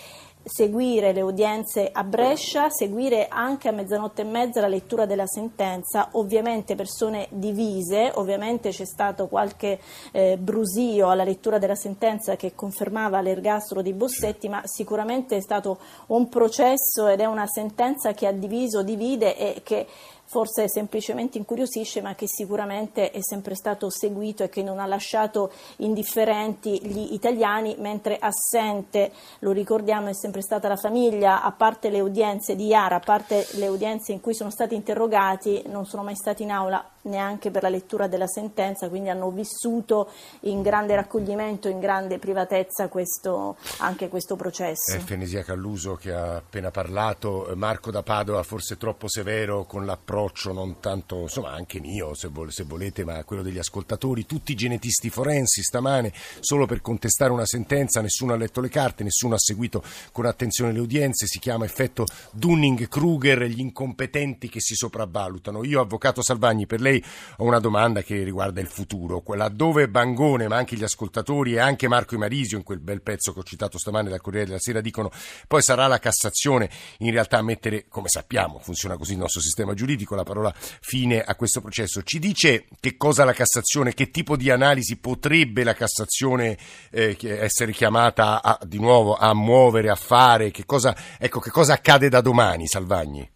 seguire 0.42 1.12
le 1.12 1.20
udienze 1.20 1.90
a 1.92 2.02
Brescia, 2.02 2.70
seguire 2.70 3.28
anche 3.28 3.68
a 3.68 3.72
mezzanotte 3.72 4.22
e 4.22 4.24
mezza 4.24 4.60
la 4.60 4.68
lettura 4.68 5.06
della 5.06 5.26
sentenza, 5.26 6.08
ovviamente 6.12 6.74
persone 6.74 7.26
divise, 7.30 8.10
ovviamente 8.14 8.70
c'è 8.70 8.84
stato 8.84 9.28
qualche 9.28 9.78
eh, 10.12 10.36
brusio 10.38 11.10
alla 11.10 11.24
lettura 11.24 11.58
della 11.58 11.74
sentenza 11.74 12.36
che 12.36 12.54
confermava 12.54 13.20
l'ergastolo 13.20 13.82
di 13.82 13.92
Bossetti, 13.92 14.48
ma 14.48 14.62
sicuramente 14.64 15.36
è 15.36 15.40
stato 15.40 15.78
un 16.06 16.28
processo 16.28 17.06
ed 17.06 17.20
è 17.20 17.26
una 17.26 17.46
sentenza 17.46 18.12
che 18.12 18.26
ha 18.26 18.32
diviso, 18.32 18.82
divide 18.82 19.36
e 19.36 19.60
che 19.62 19.86
forse 20.30 20.68
semplicemente 20.68 21.38
incuriosisce 21.38 22.00
ma 22.00 22.14
che 22.14 22.28
sicuramente 22.28 23.10
è 23.10 23.18
sempre 23.20 23.56
stato 23.56 23.90
seguito 23.90 24.44
e 24.44 24.48
che 24.48 24.62
non 24.62 24.78
ha 24.78 24.86
lasciato 24.86 25.50
indifferenti 25.78 26.80
gli 26.86 27.12
italiani, 27.14 27.74
mentre 27.78 28.16
assente, 28.16 29.10
lo 29.40 29.50
ricordiamo, 29.50 30.08
è 30.08 30.14
sempre 30.14 30.40
stata 30.40 30.68
la 30.68 30.76
famiglia, 30.76 31.42
a 31.42 31.50
parte 31.50 31.90
le 31.90 31.98
udienze 31.98 32.54
di 32.54 32.66
Iara, 32.66 32.96
a 32.96 33.00
parte 33.00 33.44
le 33.54 33.66
udienze 33.66 34.12
in 34.12 34.20
cui 34.20 34.32
sono 34.32 34.50
stati 34.50 34.76
interrogati, 34.76 35.64
non 35.66 35.84
sono 35.84 36.04
mai 36.04 36.14
stati 36.14 36.44
in 36.44 36.52
aula 36.52 36.80
neanche 37.02 37.50
per 37.50 37.62
la 37.62 37.68
lettura 37.68 38.06
della 38.06 38.26
sentenza, 38.26 38.88
quindi 38.88 39.08
hanno 39.08 39.30
vissuto 39.30 40.10
in 40.40 40.62
grande 40.62 40.94
raccoglimento, 40.94 41.68
in 41.68 41.80
grande 41.80 42.18
privatezza 42.18 42.88
questo, 42.88 43.56
anche 43.78 44.08
questo 44.08 44.36
processo. 44.36 44.94
È 44.94 44.98
Fenesia 44.98 45.42
Calluso 45.42 45.94
che 45.94 46.12
ha 46.12 46.36
appena 46.36 46.70
parlato, 46.70 47.50
Marco 47.54 47.90
da 47.90 48.02
Padova 48.02 48.42
forse 48.42 48.76
troppo 48.76 49.08
severo 49.08 49.64
con 49.64 49.86
l'approccio, 49.86 50.52
non 50.52 50.80
tanto, 50.80 51.22
insomma 51.22 51.50
anche 51.50 51.80
mio 51.80 52.14
se, 52.14 52.28
volete, 52.28 53.04
ma 53.04 53.22
quello 53.24 53.42
degli 53.42 53.58
ascoltatori, 53.58 54.26
tutti 54.26 54.52
i 54.52 54.56
genetisti 54.56 55.10
forensi 55.10 55.62
stamane 55.62 56.12
solo 56.40 56.66
per 56.66 56.80
contestare 56.80 57.32
una 57.32 57.46
sentenza, 57.46 58.00
nessuno 58.00 58.32
ha 58.32 58.36
letto 58.36 58.60
le 58.60 58.68
carte, 58.68 59.04
nessuno 59.04 59.34
ha 59.34 59.38
seguito 59.38 59.82
con 60.12 60.26
attenzione 60.26 60.72
le 60.72 60.80
udienze, 60.80 61.26
si 61.26 61.38
chiama 61.38 61.64
effetto 61.64 62.06
Dunning-Kruger, 62.32 63.44
gli 63.44 63.60
incompetenti 63.60 64.48
che 64.48 64.60
si 64.60 64.74
sopravvalutano. 64.74 65.64
Io, 65.64 65.80
avvocato 65.80 66.22
Salvagni, 66.22 66.66
per 66.66 66.80
lei 66.80 66.89
lei 66.90 67.04
ho 67.36 67.44
una 67.44 67.60
domanda 67.60 68.02
che 68.02 68.22
riguarda 68.22 68.60
il 68.60 68.66
futuro, 68.66 69.20
quella 69.20 69.48
dove 69.48 69.88
Bangone, 69.88 70.48
ma 70.48 70.56
anche 70.56 70.76
gli 70.76 70.82
ascoltatori 70.82 71.54
e 71.54 71.60
anche 71.60 71.88
Marco 71.88 72.14
Imarisio, 72.14 72.58
in 72.58 72.64
quel 72.64 72.80
bel 72.80 73.02
pezzo 73.02 73.32
che 73.32 73.40
ho 73.40 73.42
citato 73.42 73.78
stamane 73.78 74.10
dal 74.10 74.20
Corriere 74.20 74.46
della 74.46 74.58
Sera, 74.58 74.80
dicono 74.80 75.10
poi 75.46 75.62
sarà 75.62 75.86
la 75.86 75.98
Cassazione 75.98 76.68
in 76.98 77.10
realtà 77.12 77.38
a 77.38 77.42
mettere, 77.42 77.86
come 77.88 78.08
sappiamo, 78.08 78.58
funziona 78.58 78.96
così 78.96 79.12
il 79.12 79.18
nostro 79.18 79.40
sistema 79.40 79.74
giuridico, 79.74 80.14
la 80.14 80.24
parola 80.24 80.52
fine 80.56 81.22
a 81.22 81.34
questo 81.36 81.60
processo. 81.60 82.02
Ci 82.02 82.18
dice 82.18 82.66
che 82.80 82.96
cosa 82.96 83.24
la 83.24 83.32
Cassazione, 83.32 83.94
che 83.94 84.10
tipo 84.10 84.36
di 84.36 84.50
analisi 84.50 84.98
potrebbe 84.98 85.64
la 85.64 85.74
Cassazione 85.74 86.58
eh, 86.90 87.16
essere 87.20 87.72
chiamata 87.72 88.42
a, 88.42 88.58
di 88.64 88.78
nuovo 88.78 89.16
a 89.16 89.32
muovere, 89.34 89.90
a 89.90 89.94
fare, 89.94 90.50
che 90.50 90.64
cosa, 90.64 90.96
ecco, 91.18 91.40
che 91.40 91.50
cosa 91.50 91.74
accade 91.74 92.08
da 92.08 92.20
domani, 92.20 92.66
Salvagni? 92.66 93.28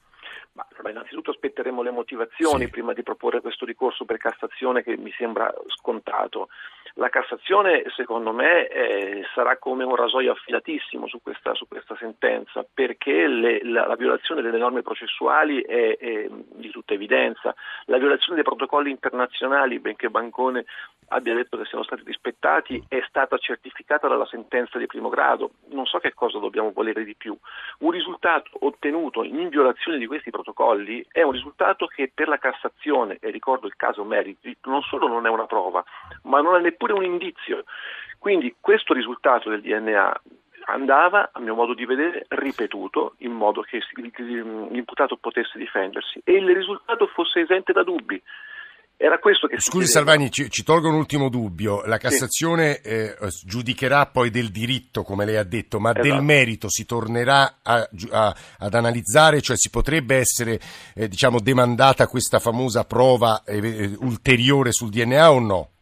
Ma 0.85 0.91
innanzitutto 0.91 1.31
aspetteremo 1.31 1.81
le 1.81 1.91
motivazioni 1.91 2.65
sì. 2.67 2.71
prima 2.71 2.93
di 2.93 3.03
proporre 3.03 3.41
questo 3.41 3.65
ricorso 3.65 4.05
per 4.05 4.19
Cassazione 4.19 4.83
che 4.83 4.99
mi 4.99 5.11
sembra 5.17 5.51
scontato. 5.69 6.49
La 6.97 7.09
Cassazione, 7.09 7.83
secondo 7.97 8.33
me, 8.33 8.69
eh, 8.69 9.25
sarà 9.35 9.57
come 9.59 9.83
un 9.83 9.97
rasoio 9.97 10.31
affilatissimo 10.31 11.09
su 11.09 11.21
questa, 11.21 11.53
su 11.55 11.67
questa 11.67 11.97
sentenza, 11.97 12.65
perché 12.73 13.27
le, 13.27 13.65
la, 13.65 13.89
la, 13.89 13.97
violazione 13.97 14.43
delle 14.43 14.59
norme 14.59 14.83
processuali 14.83 15.61
è, 15.63 15.97
è, 15.99 16.29
di 16.31 16.71
tutta 16.71 16.95
evidenza. 16.95 17.53
La 17.87 17.99
violazione 17.99 18.37
dei 18.37 18.45
protocolli 18.45 18.91
internazionali, 18.91 19.81
benché 19.81 20.09
Bancone 20.09 20.67
abbia 21.09 21.35
detto 21.35 21.57
che 21.57 21.65
siano 21.65 21.83
stati 21.83 22.03
rispettati, 22.05 22.81
è 22.87 23.03
stata 23.09 23.39
certificata 23.39 24.07
dalla 24.07 24.27
sentenza 24.27 24.79
di 24.79 24.87
primo 24.87 25.09
grado. 25.09 25.51
Non 25.71 25.87
so 25.87 25.99
che 25.99 26.15
cosa 26.15 26.39
dobbiamo 26.39 26.71
volere 26.71 27.03
di 27.03 27.17
più. 27.17 27.37
Un 27.81 27.91
risultato 27.91 28.51
ottenuto 28.61 29.25
in 29.25 29.49
violazione 29.49 29.99
di 29.99 30.07
questi 30.07 30.31
protocolli 30.31 31.05
è 31.11 31.23
un 31.23 31.33
risultato 31.33 31.87
che 31.87 32.13
per 32.15 32.29
la 32.29 32.39
Cassazione, 32.39 33.19
e 33.21 33.31
ricordo 33.31 33.67
il 33.67 33.75
caso 33.75 34.05
Meriti, 34.05 34.57
non 34.67 34.83
solo 34.83 35.09
non 35.09 35.27
è 35.27 35.29
una 35.29 35.47
prova, 35.47 35.85
ma 36.23 36.41
non 36.41 36.55
è 36.55 36.61
neppure 36.61 36.84
neppure 36.85 36.93
un 36.93 37.05
indizio. 37.05 37.65
Quindi 38.19 38.57
questo 38.61 38.93
risultato 38.95 39.51
del 39.51 39.61
DNA 39.61 40.21
andava, 40.67 41.31
a 41.33 41.41
mio 41.41 41.55
modo 41.55 41.75
di 41.75 41.85
vedere, 41.85 42.25
ripetuto 42.29 43.15
in 43.19 43.33
modo 43.33 43.63
che 43.63 43.81
l'imputato 43.97 45.17
potesse 45.17 45.59
difendersi 45.59 46.21
e 46.25 46.33
il 46.33 46.55
risultato 46.55 47.07
fosse 47.07 47.41
esente 47.41 47.73
da 47.73 47.83
dubbi. 47.83 48.21
Era 48.97 49.19
questo 49.19 49.49
che 49.49 49.57
Scusi 49.59 49.89
Salvani, 49.89 50.31
ci, 50.31 50.49
ci, 50.49 50.63
tolgo 50.63 50.89
un 50.89 50.95
ultimo 50.95 51.29
dubbio. 51.29 51.83
La 51.85 51.99
Cassazione 51.99 52.81
sì. 52.81 52.89
eh, 52.89 53.17
giudicherà 53.45 54.07
poi 54.07 54.31
del 54.31 54.51
diritto, 54.51 55.03
come 55.03 55.25
lei 55.25 55.37
ha 55.37 55.43
detto, 55.43 55.81
ma 55.81 55.91
esatto. 55.91 56.07
del 56.07 56.23
merito 56.23 56.71
si 56.71 56.87
tornerà 56.87 57.59
a, 57.61 57.89
a, 58.13 58.35
ad 58.61 58.73
analizzare, 58.73 59.43
cioè 59.43 59.57
si 59.57 59.69
potrebbe 59.69 60.17
essere 60.17 60.61
eh, 60.95 61.09
diciamo, 61.09 61.41
demandata 61.41 62.07
questa 62.07 62.39
famosa 62.39 62.85
prova 62.85 63.43
eh, 63.45 63.97
ulteriore 63.99 64.71
sul 64.71 64.91
DNA 64.91 65.33
o 65.33 65.41
no? 65.41 65.74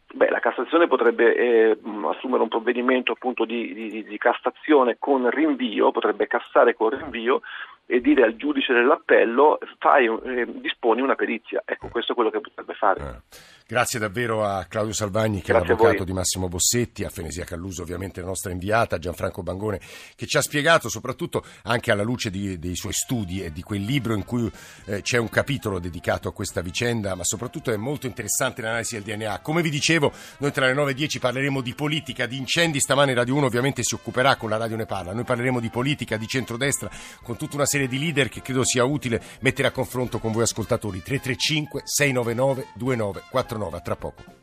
Cassazione 0.73 0.87
potrebbe 0.87 1.35
eh, 1.35 1.77
assumere 2.09 2.41
un 2.41 2.49
provvedimento 2.49 3.11
appunto 3.11 3.45
di, 3.45 3.73
di, 3.73 4.03
di, 4.03 4.17
cassazione 4.17 4.95
con 4.97 5.29
rinvio, 5.29 5.91
potrebbe 5.91 6.25
cassare 6.25 6.73
con 6.73 6.89
rinvio 6.89 7.41
e 7.85 7.99
dire 7.99 8.23
al 8.23 8.35
giudice 8.35 8.73
dell'appello 8.73 9.59
fai, 9.77 10.05
eh, 10.05 10.47
disponi 10.61 11.01
una 11.01 11.15
perizia. 11.15 11.61
Ecco, 11.65 11.89
questo 11.89 12.13
è 12.13 12.15
quello 12.15 12.29
che 12.29 12.39
potrebbe 12.39 12.73
fare. 12.73 13.01
Eh. 13.01 13.51
Grazie 13.65 13.97
davvero 13.97 14.43
a 14.43 14.65
Claudio 14.65 14.93
Salvagni, 14.93 15.41
che 15.41 15.51
Grazie 15.51 15.73
è 15.73 15.77
l'avvocato 15.77 16.03
di 16.03 16.11
Massimo 16.11 16.47
Bossetti, 16.47 17.05
a 17.05 17.09
Fenesia 17.09 17.45
Calluso, 17.45 17.81
ovviamente 17.81 18.19
la 18.19 18.27
nostra 18.27 18.51
inviata, 18.51 18.97
a 18.97 18.99
Gianfranco 18.99 19.41
Bangone, 19.41 19.79
che 20.15 20.27
ci 20.27 20.37
ha 20.37 20.41
spiegato, 20.41 20.89
soprattutto 20.89 21.43
anche 21.63 21.91
alla 21.91 22.03
luce 22.03 22.29
di, 22.29 22.59
dei 22.59 22.75
suoi 22.75 22.93
studi 22.93 23.41
e 23.41 23.51
di 23.51 23.61
quel 23.61 23.81
libro 23.81 24.13
in 24.15 24.25
cui 24.25 24.51
eh, 24.85 25.01
c'è 25.01 25.17
un 25.17 25.29
capitolo 25.29 25.79
dedicato 25.79 26.27
a 26.27 26.33
questa 26.33 26.61
vicenda, 26.61 27.15
ma 27.15 27.23
soprattutto 27.23 27.71
è 27.71 27.77
molto 27.77 28.05
interessante 28.05 28.61
l'analisi 28.61 29.01
del 29.01 29.15
DNA. 29.15 29.39
Come 29.39 29.61
vi 29.61 29.69
dicevo, 29.69 30.11
noi 30.39 30.51
tra 30.51 30.65
le 30.65 30.73
9 30.73 30.91
e 30.91 30.93
10 30.93 31.19
parleremo 31.19 31.61
di 31.61 31.73
politica, 31.73 32.25
di 32.25 32.37
incendi, 32.37 32.79
stamane 32.79 33.13
Radio 33.13 33.35
1 33.35 33.45
ovviamente 33.45 33.81
si 33.81 33.95
occuperà 33.95 34.35
con 34.35 34.49
la 34.49 34.57
Radio 34.57 34.75
Ne 34.75 34.85
Parla, 34.85 35.13
noi 35.13 35.23
parleremo 35.23 35.59
di 35.59 35.69
politica, 35.69 36.17
di 36.17 36.27
centrodestra, 36.27 36.89
con 37.23 37.37
tutta 37.37 37.55
una 37.55 37.65
serie 37.73 37.87
di 37.87 37.97
leader 37.97 38.29
che 38.29 38.43
credo 38.43 38.63
sia 38.63 38.83
utile 38.83 39.19
mettere 39.39 39.67
a 39.67 39.71
confronto 39.71 40.19
con 40.19 40.31
voi 40.31 40.43
ascoltatori. 40.43 41.01
335 41.01 41.81
699 41.83 42.67
2949 42.75 43.81
tra 43.81 43.95
poco. 43.95 44.41